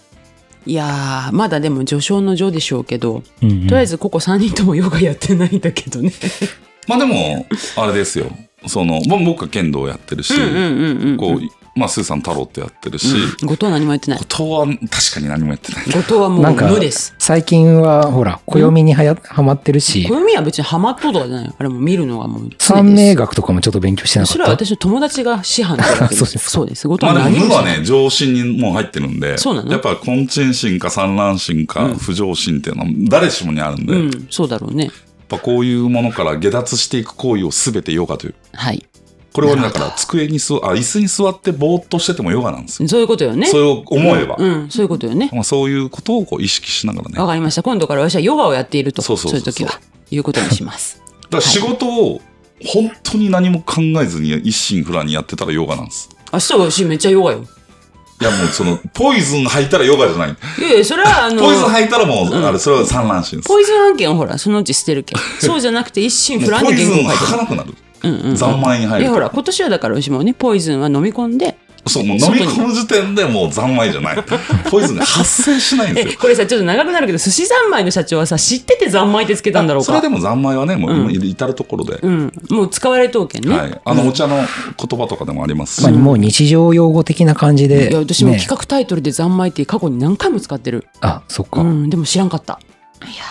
[0.66, 6.12] いやー、まだでも序章の序でしょうけど、うんうんとりあえずここ3人ともヨガやってないんだけどね。
[6.88, 8.32] まあでも、あれですよ。
[8.66, 11.18] その、まあ僕は剣道やってるし、うんうんうんうん。
[11.18, 11.42] こう、
[11.80, 14.20] まあスーさん太郎ってやってるし、うん後藤は何もやってない。
[14.20, 15.86] 後藤は確かに何もやってない。
[15.86, 17.14] 後藤はもう無です。
[17.20, 21.54] 最近は、ほら、暦にはや、はまってるし、暦は別にハマっととかじゃないよ。
[21.56, 22.68] あれも見るのがもう常です。
[22.70, 24.66] 三名学とかもちょっと勉強してなかそれはった。
[24.66, 26.88] 私の友達が師範 そうですかそうです。
[26.88, 29.72] 後藤まあでも無はね、上心にもう入ってるんで、そうなの？
[29.72, 34.90] やっぱ根鎮心か産卵心か不上心っていうのは誰しもにあるんで、うん、そうだろうね。
[35.28, 38.36] ぱこういうものから下脱していく行為を全てヨガという。
[38.54, 38.86] はい。
[39.34, 42.90] これはねだから机に座、あ、椅子に座ってぼーっとしててもヨガなんですよ。
[42.90, 43.46] そういうことよね。
[43.46, 44.36] それを思えば。
[44.40, 45.30] うん、そういうことよね。
[45.32, 47.20] まあ、そういうことをこう意識しながらね。
[47.20, 47.62] わかりました。
[47.62, 49.02] 今度から私はヨガをやっていると。
[49.02, 49.80] そうそうそうそういう時は。
[50.10, 51.02] いうことにします。
[51.30, 52.22] だから仕事を
[52.66, 56.10] 本当に何も考えずに一心不乱にやってたらヨガなんです。
[56.34, 57.46] 明日は私めっちゃヨガよ。
[58.20, 60.30] いやもうその、ポイズン吐いたらヨガじゃない。
[60.30, 63.48] いやいや、それはあの、ポイズン吐いたらもう、あれ、それは産卵心です。
[63.48, 65.20] ポイズン案件はほら、そのうち捨てるけん。
[65.40, 67.28] そうじゃなくて一心不乱ポイズンに言語を書いてる。
[67.28, 67.74] 吐かなくなる。
[68.04, 69.02] うんうんうん三万円入ると。
[69.02, 71.58] いやほら、今年はだから私もね、ポイズンは飲み込んで、
[71.90, 74.18] そう、もう飲み込む時点でもう三昧じゃない。
[74.70, 76.14] ポイズンが発生しないんですよ。
[76.14, 79.86] えこれさ、ちょっと長くなるけど、寿司三昧の社長はさ、知ってて三昧ってつけたんだろうか。
[79.88, 82.00] それでも三昧はね、もううん今至るところで。
[82.02, 82.32] うん。
[82.50, 83.58] もう使われとうけんね。
[83.58, 83.82] はい。
[83.84, 85.84] あの、お茶の言葉とかでもありますし。
[85.84, 87.90] まあ、もう日常用語的な感じで。
[87.90, 90.88] いや、私もね企画タイトルで三昧って過去に何回も使ってる。
[91.02, 91.62] あ、そっか。
[91.62, 92.60] うん、でも知らんかった。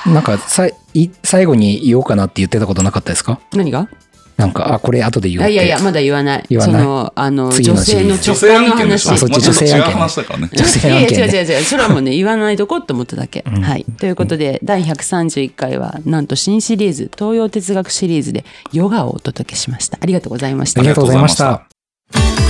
[0.06, 3.40] なんかさい、最後に言おうかなって言ってたことなかったですか？
[3.52, 3.88] 何が？
[4.36, 5.52] なんか、あ、これ後で言おうって。
[5.54, 6.44] いやいや、まだ言わない。
[6.50, 9.08] 言わないその、あの、女性の直感の話。
[9.10, 10.50] あそっち女性案件ね話だからね。
[10.52, 11.32] 女性いやいや違う。
[11.32, 11.62] 違う違う。
[11.62, 13.44] それはもうね、言わないとこって思っただけ。
[13.46, 13.86] うんはい。
[13.98, 19.98] ということで、第131回は、なんと新シリーズ、東洋哲学シリーズで、ヨガをお届けしました。
[20.00, 20.88] ありがとうございましたあり。
[20.90, 22.45] がとうございました。